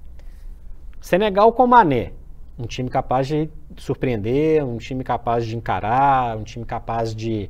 Senegal 1.00 1.52
com 1.54 1.68
Mané, 1.68 2.14
um 2.58 2.66
time 2.66 2.90
capaz 2.90 3.28
de 3.28 3.50
surpreender, 3.78 4.64
um 4.66 4.78
time 4.78 5.04
capaz 5.04 5.46
de 5.46 5.56
encarar, 5.56 6.38
um 6.38 6.44
time 6.44 6.66
capaz 6.66 7.14
de 7.14 7.50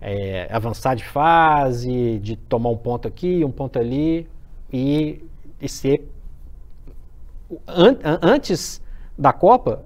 é, 0.00 0.48
avançar 0.50 0.94
de 0.94 1.04
fase, 1.04 2.18
de 2.18 2.36
tomar 2.36 2.70
um 2.70 2.76
ponto 2.76 3.06
aqui, 3.06 3.44
um 3.44 3.50
ponto 3.50 3.78
ali 3.78 4.28
e, 4.72 5.24
e 5.60 5.68
ser 5.68 6.08
an, 7.66 7.96
antes 8.20 8.82
da 9.16 9.32
Copa 9.32 9.84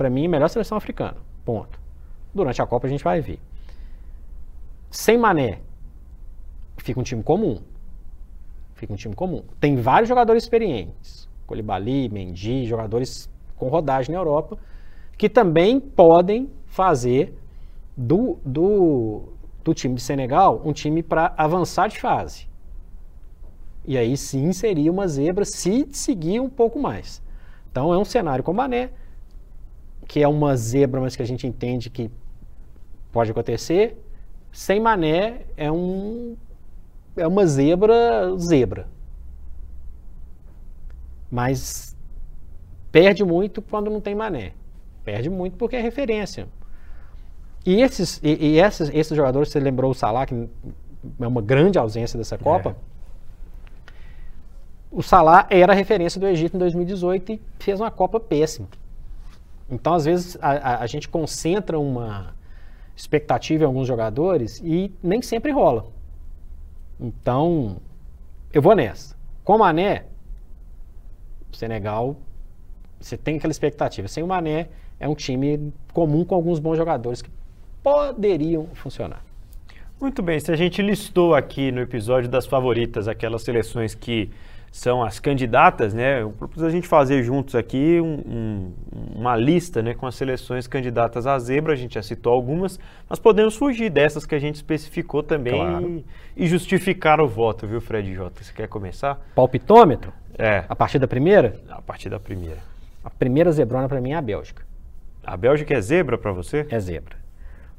para 0.00 0.08
mim, 0.08 0.26
melhor 0.26 0.48
seleção 0.48 0.78
africana. 0.78 1.18
Ponto. 1.44 1.78
Durante 2.34 2.62
a 2.62 2.66
Copa 2.66 2.86
a 2.86 2.90
gente 2.90 3.04
vai 3.04 3.20
ver. 3.20 3.38
Sem 4.90 5.18
Mané, 5.18 5.60
fica 6.78 6.98
um 6.98 7.02
time 7.02 7.22
comum. 7.22 7.60
Fica 8.72 8.94
um 8.94 8.96
time 8.96 9.14
comum. 9.14 9.42
Tem 9.60 9.76
vários 9.76 10.08
jogadores 10.08 10.44
experientes. 10.44 11.28
Colibali, 11.46 12.08
Mendy, 12.08 12.64
jogadores 12.64 13.28
com 13.58 13.68
rodagem 13.68 14.14
na 14.14 14.18
Europa, 14.18 14.56
que 15.18 15.28
também 15.28 15.78
podem 15.78 16.50
fazer 16.64 17.38
do, 17.94 18.38
do, 18.42 19.24
do 19.62 19.74
time 19.74 19.96
de 19.96 20.00
Senegal 20.00 20.62
um 20.64 20.72
time 20.72 21.02
para 21.02 21.34
avançar 21.36 21.88
de 21.90 22.00
fase. 22.00 22.48
E 23.84 23.98
aí 23.98 24.16
sim 24.16 24.50
seria 24.54 24.90
uma 24.90 25.06
zebra 25.06 25.44
se 25.44 25.86
seguir 25.92 26.40
um 26.40 26.48
pouco 26.48 26.78
mais. 26.78 27.22
Então 27.70 27.92
é 27.92 27.98
um 27.98 28.04
cenário 28.04 28.42
com 28.42 28.54
Mané, 28.54 28.92
que 30.10 30.20
é 30.20 30.26
uma 30.26 30.56
zebra, 30.56 31.00
mas 31.00 31.14
que 31.14 31.22
a 31.22 31.24
gente 31.24 31.46
entende 31.46 31.88
que 31.88 32.10
pode 33.12 33.30
acontecer. 33.30 33.96
Sem 34.50 34.80
mané 34.80 35.42
é 35.56 35.70
um 35.70 36.36
é 37.16 37.24
uma 37.28 37.46
zebra 37.46 38.36
zebra. 38.36 38.88
Mas 41.30 41.96
perde 42.90 43.24
muito 43.24 43.62
quando 43.62 43.88
não 43.88 44.00
tem 44.00 44.16
mané. 44.16 44.52
Perde 45.04 45.30
muito 45.30 45.56
porque 45.56 45.76
é 45.76 45.80
referência. 45.80 46.48
E 47.64 47.80
esses, 47.80 48.18
e, 48.20 48.54
e 48.54 48.58
esses, 48.60 48.90
esses 48.92 49.16
jogadores, 49.16 49.50
você 49.50 49.60
lembrou 49.60 49.92
o 49.92 49.94
Salah, 49.94 50.26
que 50.26 50.34
é 51.20 51.26
uma 51.26 51.40
grande 51.40 51.78
ausência 51.78 52.18
dessa 52.18 52.36
Copa. 52.36 52.70
É. 52.70 53.92
O 54.90 55.04
Salah 55.04 55.46
era 55.48 55.72
a 55.72 55.76
referência 55.76 56.20
do 56.20 56.26
Egito 56.26 56.56
em 56.56 56.58
2018 56.58 57.32
e 57.32 57.40
fez 57.60 57.78
uma 57.78 57.92
Copa 57.92 58.18
péssima. 58.18 58.66
Então, 59.70 59.94
às 59.94 60.04
vezes, 60.04 60.36
a, 60.40 60.82
a, 60.82 60.86
gente 60.86 61.08
concentra 61.08 61.78
uma 61.78 62.34
expectativa 62.96 63.62
em 63.62 63.66
alguns 63.66 63.86
jogadores 63.86 64.60
e 64.64 64.92
nem 65.02 65.22
sempre 65.22 65.52
rola. 65.52 65.86
Então, 66.98 67.76
eu 68.52 68.60
vou 68.60 68.74
nessa. 68.74 69.16
Com 69.44 69.54
o 69.54 69.58
Mané, 69.58 70.04
Senegal, 71.52 72.16
você 73.00 73.16
tem 73.16 73.36
aquela 73.36 73.50
expectativa. 73.50 74.08
Sem 74.08 74.22
o 74.22 74.26
Mané, 74.26 74.68
é 74.98 75.08
um 75.08 75.14
time 75.14 75.72
comum 75.92 76.24
com 76.24 76.34
alguns 76.34 76.58
bons 76.58 76.76
jogadores 76.76 77.22
que 77.22 77.30
poderiam 77.82 78.66
funcionar. 78.74 79.24
Muito 80.00 80.22
bem, 80.22 80.40
se 80.40 80.50
a 80.50 80.56
gente 80.56 80.80
listou 80.80 81.34
aqui 81.34 81.70
no 81.70 81.80
episódio 81.80 82.28
das 82.28 82.46
favoritas 82.46 83.06
aquelas 83.06 83.42
seleções 83.42 83.94
que 83.94 84.30
são 84.70 85.02
as 85.02 85.18
candidatas, 85.18 85.92
né? 85.92 86.22
Eu 86.22 86.30
propus 86.30 86.62
a 86.62 86.70
gente 86.70 86.86
fazer 86.86 87.22
juntos 87.24 87.56
aqui 87.56 88.00
um, 88.00 88.14
um, 88.14 88.72
uma 89.16 89.36
lista, 89.36 89.82
né, 89.82 89.94
com 89.94 90.06
as 90.06 90.14
seleções 90.14 90.68
candidatas 90.68 91.26
à 91.26 91.36
zebra. 91.38 91.72
A 91.72 91.76
gente 91.76 91.94
já 91.94 92.02
citou 92.02 92.32
algumas, 92.32 92.78
mas 93.08 93.18
podemos 93.18 93.56
fugir 93.56 93.90
dessas 93.90 94.24
que 94.24 94.34
a 94.34 94.38
gente 94.38 94.56
especificou 94.56 95.22
também 95.24 95.54
claro. 95.54 95.88
e, 96.36 96.44
e, 96.44 96.46
justificar 96.46 97.20
o 97.20 97.26
voto, 97.26 97.66
viu, 97.66 97.80
Fred 97.80 98.14
J? 98.14 98.44
Você 98.44 98.52
quer 98.52 98.68
começar? 98.68 99.20
Palpitômetro? 99.34 100.12
É. 100.38 100.64
A 100.68 100.76
partir 100.76 101.00
da 101.00 101.08
primeira? 101.08 101.60
A 101.68 101.82
partir 101.82 102.08
da 102.08 102.20
primeira. 102.20 102.58
A 103.04 103.10
primeira 103.10 103.50
zebrona 103.50 103.88
para 103.88 104.00
mim 104.00 104.12
é 104.12 104.16
a 104.16 104.22
Bélgica. 104.22 104.62
A 105.24 105.36
Bélgica 105.36 105.74
é 105.74 105.80
zebra 105.80 106.16
para 106.16 106.32
você? 106.32 106.64
É 106.70 106.78
zebra. 106.78 107.16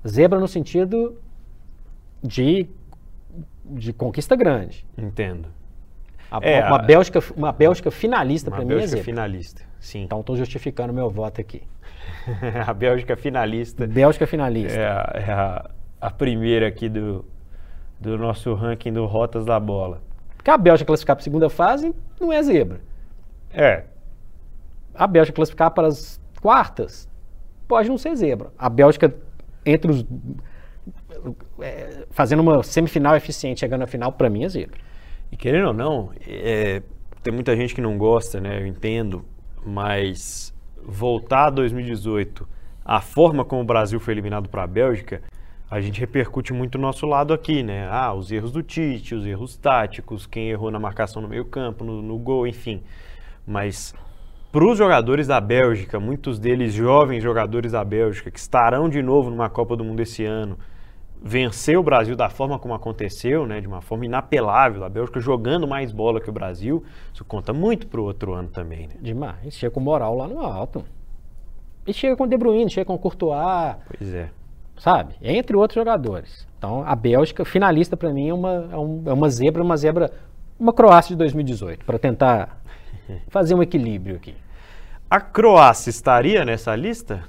Zebra 0.06 0.39
no 0.39 0.47
sentido 0.47 1.17
de, 2.21 2.67
de 3.63 3.93
conquista 3.93 4.36
grande. 4.36 4.86
Entendo. 4.97 5.47
A, 6.32 6.39
é, 6.41 6.65
uma, 6.65 6.78
Bélgica, 6.78 7.22
uma 7.36 7.52
Bélgica 7.52 7.91
finalista 7.91 8.50
para 8.50 8.63
mim 8.63 8.74
é 8.74 8.78
Bélgica 8.78 9.04
finalista, 9.04 9.63
sim. 9.82 10.04
Então 10.04 10.22
estou 10.22 10.38
justificando 10.38 10.94
meu 10.94 11.10
voto 11.10 11.41
aqui. 11.41 11.62
a 12.65 12.74
Bélgica 12.74 13.17
finalista. 13.17 13.86
Bélgica 13.86 14.26
finalista. 14.26 14.80
É, 14.80 14.86
a, 14.88 15.12
é 15.13 15.32
a, 15.32 15.70
a, 16.00 16.10
primeira 16.10 16.67
aqui 16.67 16.88
do, 16.88 17.26
do 18.00 18.17
nosso 18.17 18.54
ranking 18.54 18.94
do 18.94 19.06
Rotas 19.06 19.46
da 19.46 19.60
Bola. 19.60 20.02
Porque 20.38 20.50
a 20.50 20.58
Bélgica 20.58 20.88
classificar 20.88 21.17
para 21.17 21.22
a 21.22 21.24
segunda 21.24 21.50
fase 21.50 21.94
não 22.20 22.32
é 22.32 22.41
zebra. 22.41 22.80
É. 23.54 23.84
A 24.96 25.06
Bélgica 25.08 25.36
classificar 25.36 25.72
para 25.72 25.88
as 25.88 26.17
quartas 26.41 27.10
pode 27.67 27.89
não 27.89 27.98
ser 27.98 28.15
zebra. 28.15 28.54
A 28.58 28.70
Bélgica 28.70 29.13
entre 29.65 29.91
os. 29.91 30.06
É, 31.60 32.06
fazendo 32.10 32.39
uma 32.39 32.63
semifinal 32.63 33.17
eficiente, 33.17 33.60
chegando 33.60 33.82
à 33.82 33.88
final, 33.88 34.13
para 34.13 34.30
mim 34.30 34.46
é 34.46 34.50
zebra. 34.50 34.80
E 35.32 35.38
querendo 35.38 35.67
ou 35.67 35.74
não, 35.74 36.12
é, 36.28 36.82
tem 37.24 37.34
muita 37.34 37.56
gente 37.56 37.74
que 37.74 37.82
não 37.82 37.98
gosta, 37.98 38.39
né? 38.39 38.62
Eu 38.62 38.67
entendo, 38.67 39.24
mas 39.65 40.54
voltar 40.84 41.48
a 41.48 41.50
2018, 41.50 42.48
a 42.84 43.00
forma 43.00 43.46
como 43.46 43.62
o 43.62 43.65
Brasil 43.65 44.00
foi 44.00 44.13
eliminado 44.13 44.50
para 44.50 44.63
a 44.63 44.67
Bélgica, 44.67 45.22
a 45.70 45.80
gente 45.80 46.00
repercute 46.00 46.52
muito 46.52 46.76
o 46.76 46.82
nosso 46.82 47.06
lado 47.06 47.34
aqui, 47.34 47.63
né? 47.63 47.88
Ah, 47.89 48.13
os 48.13 48.30
erros 48.32 48.52
do 48.52 48.62
Tite, 48.62 49.15
os 49.15 49.26
erros 49.26 49.56
táticos, 49.56 50.26
quem 50.26 50.50
errou 50.50 50.70
na 50.70 50.80
marcação 50.80 51.22
no 51.22 51.30
meio-campo, 51.30 51.86
no, 51.86 52.02
no 52.02 52.17
gol, 52.17 52.46
enfim. 52.46 52.84
Mas 53.48 53.96
para 54.52 54.65
os 54.65 54.78
jogadores 54.78 55.28
da 55.28 55.39
Bélgica, 55.39 55.98
muitos 55.98 56.38
deles 56.38 56.74
jovens 56.74 57.24
jogadores 57.24 57.72
da 57.72 57.86
Bélgica, 57.86 58.30
que 58.30 58.39
estarão 58.39 58.89
de 58.89 59.02
novo 59.02 59.30
numa 59.30 59.50
Copa 59.50 59.78
do 59.78 59.84
Mundo 59.86 60.02
esse 60.02 60.26
ano, 60.26 60.58
vencer 61.21 61.77
o 61.77 61.84
Brasil 61.84 62.15
da 62.15 62.29
forma 62.29 62.57
como 62.57 62.73
aconteceu, 62.73 63.45
né, 63.45 63.62
de 63.62 63.67
uma 63.67 63.79
forma 63.79 64.05
inapelável, 64.05 64.84
a 64.84 64.89
Bélgica 64.89 65.19
jogando 65.19 65.67
mais 65.67 65.91
bola 65.91 66.19
que 66.19 66.29
o 66.29 66.34
Brasil, 66.34 66.84
isso 67.13 67.23
conta 67.23 67.53
muito 67.53 67.86
para 67.86 68.01
o 68.01 68.03
outro 68.03 68.34
ano 68.34 68.49
também. 68.49 68.88
Né? 68.88 68.95
Demais, 68.99 69.53
chega 69.53 69.71
com 69.71 69.79
moral 69.79 70.15
lá 70.17 70.27
no 70.27 70.39
alto. 70.39 70.84
E 71.86 71.93
chega 71.93 72.15
com 72.15 72.23
o 72.23 72.27
De 72.27 72.38
Bruyne, 72.38 72.69
chega 72.69 72.86
com 72.86 72.95
o 72.95 72.99
Courtois. 72.99 73.75
Pois 73.88 74.13
é. 74.13 74.29
Sabe? 74.77 75.13
Entre 75.21 75.55
outros 75.55 75.75
jogadores. 75.75 76.47
Então, 76.57 76.84
a 76.86 76.95
Bélgica, 76.95 77.45
finalista 77.45 77.95
para 77.95 78.12
mim, 78.12 78.29
é 78.29 78.34
uma, 78.34 78.69
é, 78.71 79.10
é 79.10 79.13
uma 79.13 79.29
zebra, 79.29 79.62
uma 79.62 79.77
zebra, 79.77 80.12
uma 80.60 80.73
Croácia 80.73 81.13
de 81.13 81.17
2018, 81.17 81.86
para 81.86 81.99
tentar 81.99 82.62
fazer 83.29 83.53
um 83.53 83.62
equilíbrio 83.62 84.15
aqui. 84.15 84.36
A 85.10 85.19
Croácia 85.19 85.89
estaria 85.89 86.45
nessa 86.45 86.75
lista? 86.75 87.23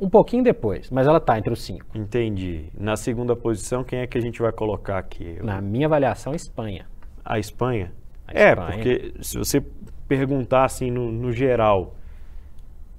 Um 0.00 0.08
pouquinho 0.08 0.42
depois, 0.42 0.90
mas 0.90 1.06
ela 1.06 1.18
está 1.18 1.38
entre 1.38 1.52
os 1.52 1.62
cinco. 1.62 1.84
Entendi. 1.94 2.70
Na 2.78 2.96
segunda 2.96 3.36
posição, 3.36 3.84
quem 3.84 3.98
é 3.98 4.06
que 4.06 4.16
a 4.16 4.20
gente 4.20 4.40
vai 4.40 4.50
colocar 4.50 4.96
aqui? 4.96 5.38
Na 5.42 5.60
minha 5.60 5.86
avaliação, 5.86 6.34
Espanha. 6.34 6.86
A 7.22 7.38
Espanha? 7.38 7.92
A 8.26 8.32
é, 8.32 8.50
Espanha. 8.50 8.72
porque 8.72 9.12
se 9.20 9.36
você 9.36 9.60
perguntar 10.08 10.64
assim 10.64 10.90
no, 10.90 11.12
no, 11.12 11.30
geral, 11.30 11.94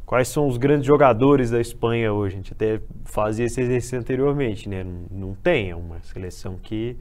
quais 0.05 0.27
são 0.27 0.45
os 0.45 0.57
grandes 0.57 0.85
jogadores 0.85 1.49
da 1.49 1.59
Espanha 1.59 2.13
hoje? 2.13 2.35
A 2.35 2.37
gente 2.37 2.53
até 2.53 2.79
fazia 3.05 3.45
esse 3.45 3.59
exercício 3.59 3.97
anteriormente, 3.97 4.69
né? 4.69 4.83
Não, 4.83 5.05
não 5.09 5.33
tem, 5.33 5.71
é 5.71 5.75
uma 5.75 5.99
seleção 6.03 6.55
que 6.55 6.95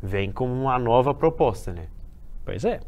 vem 0.00 0.30
como 0.30 0.52
uma 0.52 0.78
nova 0.78 1.12
proposta, 1.12 1.72
né? 1.72 1.88
Pois 2.44 2.64
é. 2.64 2.78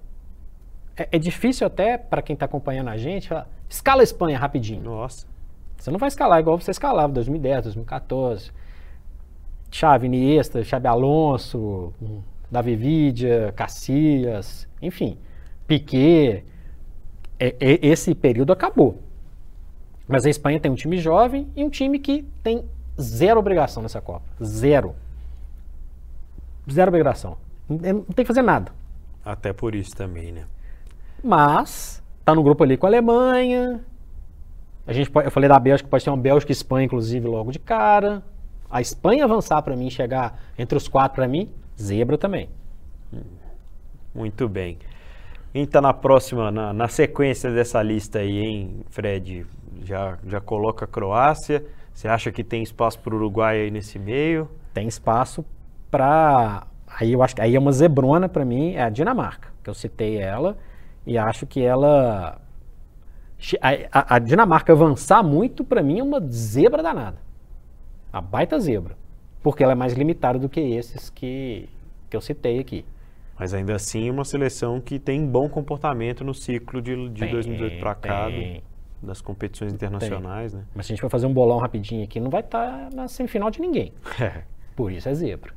É, 0.96 1.08
é 1.10 1.18
difícil 1.18 1.66
até 1.66 1.98
para 1.98 2.22
quem 2.22 2.34
está 2.34 2.46
acompanhando 2.46 2.90
a 2.90 2.96
gente 2.96 3.28
falar, 3.28 3.48
escala 3.68 4.02
a 4.02 4.04
Espanha 4.04 4.38
rapidinho. 4.38 4.82
Nossa. 4.84 5.33
Você 5.84 5.90
não 5.90 5.98
vai 5.98 6.08
escalar 6.08 6.40
igual 6.40 6.58
você 6.58 6.70
escalava 6.70 7.10
em 7.10 7.12
2010, 7.12 7.64
2014. 7.64 8.50
Chave 9.70 10.06
Iniesta, 10.06 10.64
Chave 10.64 10.88
Alonso, 10.88 11.92
Davi 12.50 12.74
Vidia, 12.74 13.52
Cacias, 13.54 14.66
enfim, 14.80 15.18
Piquet. 15.66 16.42
É, 17.38 17.48
é, 17.60 17.86
esse 17.86 18.14
período 18.14 18.50
acabou. 18.50 18.98
Mas 20.08 20.24
a 20.24 20.30
Espanha 20.30 20.58
tem 20.58 20.72
um 20.72 20.74
time 20.74 20.96
jovem 20.96 21.52
e 21.54 21.62
um 21.62 21.68
time 21.68 21.98
que 21.98 22.22
tem 22.42 22.64
zero 22.98 23.38
obrigação 23.38 23.82
nessa 23.82 24.00
Copa. 24.00 24.24
Zero. 24.42 24.94
Zero 26.70 26.88
obrigação. 26.88 27.36
Não, 27.68 27.76
não 27.76 28.04
tem 28.04 28.24
que 28.24 28.28
fazer 28.28 28.40
nada. 28.40 28.72
Até 29.22 29.52
por 29.52 29.74
isso 29.74 29.94
também, 29.94 30.32
né? 30.32 30.46
Mas 31.22 32.02
tá 32.24 32.34
no 32.34 32.42
grupo 32.42 32.64
ali 32.64 32.78
com 32.78 32.86
a 32.86 32.88
Alemanha, 32.88 33.84
a 34.86 34.92
gente, 34.92 35.10
eu 35.14 35.30
falei 35.30 35.48
da 35.48 35.58
Bélgica, 35.58 35.88
pode 35.88 36.04
ter 36.04 36.10
uma 36.10 36.16
Bélgica 36.16 36.52
e 36.52 36.54
Espanha, 36.54 36.84
inclusive, 36.84 37.26
logo 37.26 37.50
de 37.50 37.58
cara. 37.58 38.22
A 38.70 38.80
Espanha 38.80 39.24
avançar 39.24 39.62
para 39.62 39.74
mim, 39.74 39.88
chegar 39.88 40.38
entre 40.58 40.76
os 40.76 40.88
quatro 40.88 41.16
para 41.16 41.28
mim, 41.28 41.48
zebra 41.80 42.18
também. 42.18 42.48
Muito 44.14 44.48
bem. 44.48 44.78
Então, 45.54 45.80
na 45.80 45.94
próxima, 45.94 46.50
na, 46.50 46.72
na, 46.72 46.88
sequência 46.88 47.50
dessa 47.50 47.82
lista 47.82 48.18
aí, 48.18 48.40
hein, 48.40 48.80
Fred? 48.90 49.46
Já, 49.82 50.18
já 50.26 50.40
coloca 50.40 50.84
a 50.84 50.88
Croácia. 50.88 51.64
Você 51.92 52.08
acha 52.08 52.32
que 52.32 52.42
tem 52.42 52.62
espaço 52.62 52.98
para 52.98 53.14
o 53.14 53.16
Uruguai 53.16 53.60
aí 53.60 53.70
nesse 53.70 53.98
meio? 53.98 54.50
Tem 54.72 54.88
espaço 54.88 55.44
para. 55.90 56.66
Aí 56.98 57.12
eu 57.12 57.22
acho 57.22 57.36
que 57.36 57.40
aí 57.40 57.54
é 57.54 57.58
uma 57.58 57.72
zebrona 57.72 58.28
para 58.28 58.44
mim, 58.44 58.74
é 58.74 58.82
a 58.82 58.90
Dinamarca, 58.90 59.48
que 59.62 59.70
eu 59.70 59.74
citei 59.74 60.16
ela, 60.16 60.56
e 61.06 61.16
acho 61.16 61.46
que 61.46 61.62
ela 61.62 62.40
a, 63.60 64.16
a, 64.16 64.18
Dinamarca 64.18 64.72
avançar 64.72 65.22
muito, 65.22 65.64
para 65.64 65.82
mim, 65.82 65.98
é 65.98 66.02
uma 66.02 66.20
zebra 66.20 66.82
danada. 66.82 67.18
A 68.12 68.20
baita 68.20 68.58
zebra. 68.58 68.96
Porque 69.42 69.62
ela 69.62 69.72
é 69.72 69.74
mais 69.74 69.92
limitada 69.92 70.38
do 70.38 70.48
que 70.48 70.60
esses 70.60 71.10
que, 71.10 71.68
que 72.08 72.16
eu 72.16 72.20
citei 72.20 72.58
aqui. 72.58 72.84
Mas 73.38 73.52
ainda 73.52 73.74
assim, 73.74 74.08
uma 74.10 74.24
seleção 74.24 74.80
que 74.80 74.98
tem 74.98 75.26
bom 75.26 75.48
comportamento 75.48 76.24
no 76.24 76.32
ciclo 76.32 76.80
de, 76.80 77.08
de 77.10 77.20
tem, 77.20 77.30
2018 77.30 77.80
para 77.80 77.94
cá, 77.94 78.28
do, 78.28 78.62
das 79.02 79.20
competições 79.20 79.72
internacionais. 79.72 80.54
Né? 80.54 80.64
Mas 80.74 80.86
se 80.86 80.92
a 80.92 80.94
gente 80.94 81.00
for 81.02 81.10
fazer 81.10 81.26
um 81.26 81.32
bolão 81.32 81.58
rapidinho 81.58 82.04
aqui, 82.04 82.20
não 82.20 82.30
vai 82.30 82.40
estar 82.40 82.88
tá 82.88 82.96
na 82.96 83.08
semifinal 83.08 83.50
de 83.50 83.60
ninguém. 83.60 83.92
É. 84.20 84.42
Por 84.76 84.90
isso 84.92 85.08
é 85.08 85.14
zebra. 85.14 85.52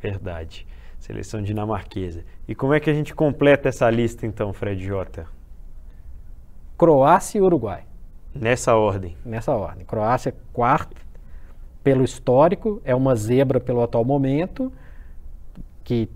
Verdade. 0.00 0.66
Seleção 0.98 1.42
dinamarquesa. 1.42 2.24
E 2.48 2.54
como 2.54 2.72
é 2.74 2.80
que 2.80 2.88
a 2.88 2.94
gente 2.94 3.14
completa 3.14 3.68
essa 3.68 3.88
lista, 3.90 4.26
então, 4.26 4.52
Fred 4.52 4.82
Jota? 4.84 5.26
Croácia 6.82 7.38
e 7.38 7.40
Uruguai. 7.40 7.84
Nessa 8.34 8.74
ordem? 8.74 9.16
Nessa 9.24 9.54
ordem. 9.54 9.84
Croácia 9.84 10.34
quarto 10.52 11.00
pelo 11.80 12.02
histórico, 12.02 12.82
é 12.84 12.92
uma 12.92 13.14
zebra 13.14 13.60
pelo 13.60 13.80
atual 13.84 14.04
momento, 14.04 14.72
que 15.84 16.08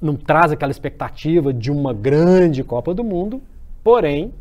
não 0.00 0.16
traz 0.16 0.52
aquela 0.52 0.70
expectativa 0.70 1.52
de 1.52 1.70
uma 1.70 1.92
grande 1.92 2.64
Copa 2.64 2.94
do 2.94 3.04
Mundo, 3.04 3.42
porém, 3.84 4.32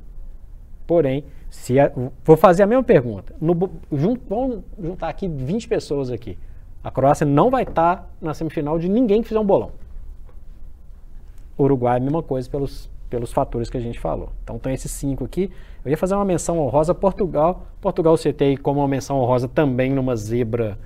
porém, 0.87 1.25
se 1.49 1.77
a, 1.77 1.91
vou 2.23 2.37
fazer 2.37 2.63
a 2.63 2.67
mesma 2.67 2.83
pergunta. 2.83 3.35
No, 3.41 3.69
jun, 3.91 4.15
vamos 4.29 4.63
juntar 4.81 5.09
aqui 5.09 5.27
20 5.27 5.67
pessoas 5.67 6.09
aqui. 6.09 6.37
A 6.81 6.89
Croácia 6.89 7.25
não 7.25 7.49
vai 7.49 7.63
estar 7.63 8.09
na 8.21 8.33
semifinal 8.33 8.79
de 8.79 8.87
ninguém 8.87 9.21
que 9.21 9.27
fizer 9.27 9.41
um 9.41 9.45
bolão. 9.45 9.73
Uruguai, 11.59 11.97
a 11.97 11.99
mesma 11.99 12.23
coisa 12.23 12.49
pelos 12.49 12.89
pelos 13.09 13.31
fatores 13.31 13.69
que 13.69 13.77
a 13.77 13.81
gente 13.81 13.99
falou. 13.99 14.29
Então 14.43 14.59
tem 14.59 14.73
esses 14.73 14.91
cinco 14.91 15.23
aqui. 15.23 15.51
Eu 15.83 15.91
ia 15.91 15.97
fazer 15.97 16.15
uma 16.15 16.25
menção 16.25 16.59
honrosa 16.59 16.91
a 16.91 16.95
Portugal. 16.95 17.67
Portugal 17.79 18.13
eu 18.13 18.17
citei 18.17 18.57
como 18.57 18.81
uma 18.81 18.87
menção 18.87 19.19
honrosa 19.19 19.47
também 19.47 19.91
numa 19.91 20.15
zebra, 20.15 20.77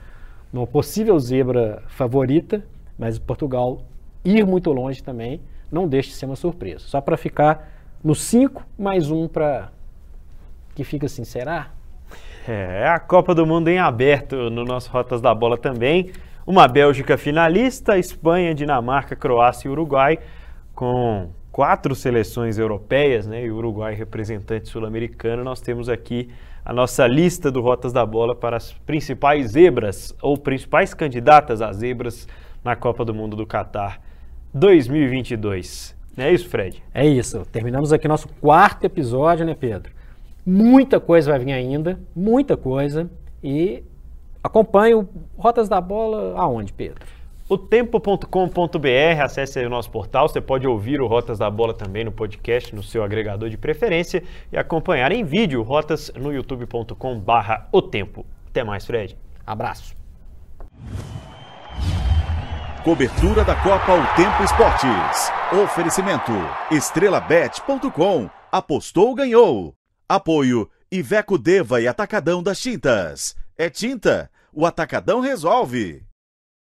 numa 0.52 0.68
possível 0.68 1.18
zebra 1.20 1.84
favorita, 1.88 2.64
mas 2.98 3.18
Portugal 3.18 3.82
ir 4.24 4.46
muito 4.46 4.72
longe 4.72 5.02
também 5.02 5.42
não 5.72 5.88
deixa 5.88 6.10
de 6.10 6.16
ser 6.16 6.26
uma 6.26 6.36
surpresa. 6.36 6.80
Só 6.80 7.00
para 7.00 7.16
ficar 7.16 7.70
no 8.04 8.14
5 8.14 8.64
mais 8.78 9.10
um 9.10 9.28
para 9.28 9.70
que 10.76 10.84
fica 10.84 11.06
assim, 11.06 11.24
será? 11.24 11.70
É, 12.48 12.88
a 12.88 13.00
Copa 13.00 13.34
do 13.34 13.46
Mundo 13.46 13.70
em 13.70 13.80
aberto 13.80 14.50
no 14.50 14.66
nosso 14.66 14.92
Rotas 14.92 15.22
da 15.22 15.34
Bola 15.34 15.58
também. 15.58 16.12
Uma 16.46 16.68
Bélgica 16.68 17.18
finalista, 17.18 17.98
Espanha, 17.98 18.54
Dinamarca, 18.54 19.16
Croácia 19.16 19.68
e 19.68 19.72
Uruguai, 19.72 20.20
com 20.74 21.30
quatro 21.52 21.94
seleções 21.94 22.58
europeias, 22.58 23.28
né? 23.28 23.46
E 23.46 23.52
Uruguai 23.52 23.94
representante 23.94 24.70
sul-americano. 24.70 25.44
Nós 25.44 25.62
temos 25.62 25.90
aqui 25.90 26.30
a 26.64 26.72
nossa 26.72 27.06
lista 27.08 27.52
do 27.52 27.62
Rotas 27.62 27.92
da 27.92 28.06
Bola 28.06 28.36
para 28.36 28.58
as 28.58 28.72
principais 28.72 29.52
zebras 29.52 30.16
ou 30.22 30.38
principais 30.38 30.94
candidatas 30.94 31.62
a 31.62 31.72
zebras 31.74 32.28
na 32.64 32.76
Copa 32.76 33.04
do 33.04 33.14
Mundo 33.14 33.36
do 33.36 33.46
Catar 33.46 34.02
2022. 34.54 35.96
É 36.18 36.32
isso, 36.32 36.48
Fred? 36.50 36.84
É 36.94 37.06
isso. 37.06 37.46
Terminamos 37.52 37.92
aqui 37.92 38.08
nosso 38.08 38.28
quarto 38.40 38.84
episódio, 38.86 39.46
né, 39.46 39.56
Pedro? 39.56 39.92
Muita 40.46 41.00
coisa 41.00 41.32
vai 41.32 41.40
vir 41.40 41.54
ainda, 41.54 42.00
muita 42.16 42.56
coisa. 42.58 43.10
E 43.44 43.84
acompanhe 44.44 44.94
o 44.94 45.08
Rotas 45.38 45.68
da 45.68 45.82
Bola 45.82 46.40
aonde, 46.40 46.74
Pedro? 46.74 47.06
O 47.52 47.58
tempo.com.br, 47.58 49.22
acesse 49.22 49.60
aí 49.60 49.66
o 49.66 49.70
nosso 49.70 49.92
portal, 49.92 50.30
você 50.30 50.40
pode 50.40 50.66
ouvir 50.66 51.02
o 51.02 51.06
Rotas 51.06 51.38
da 51.38 51.50
Bola 51.50 51.74
também 51.74 52.06
no 52.06 52.12
podcast, 52.14 52.74
no 52.74 52.82
seu 52.82 53.04
agregador 53.04 53.50
de 53.50 53.58
preferência 53.58 54.24
e 54.50 54.58
acompanhar 54.58 55.12
em 55.12 55.26
vídeo 55.26 55.62
Rotas 55.62 56.10
no 56.16 56.32
youtube.com 56.32 57.20
barra 57.20 57.68
o 57.70 57.82
tempo. 57.82 58.26
Até 58.48 58.64
mais, 58.64 58.86
Fred. 58.86 59.18
Abraço. 59.46 59.94
Cobertura 62.86 63.44
da 63.44 63.62
Copa 63.62 63.96
O 63.96 64.16
Tempo 64.16 64.44
Esportes. 64.46 65.30
Oferecimento 65.62 66.32
estrelabet.com. 66.72 68.30
Apostou, 68.50 69.14
ganhou. 69.14 69.76
Apoio 70.08 70.70
Iveco 70.90 71.38
Deva 71.38 71.82
e 71.82 71.88
Atacadão 71.90 72.42
das 72.42 72.62
Tintas. 72.62 73.36
É 73.58 73.70
tinta, 73.70 74.32
o 74.54 74.66
Atacadão 74.66 75.20
resolve. 75.20 76.10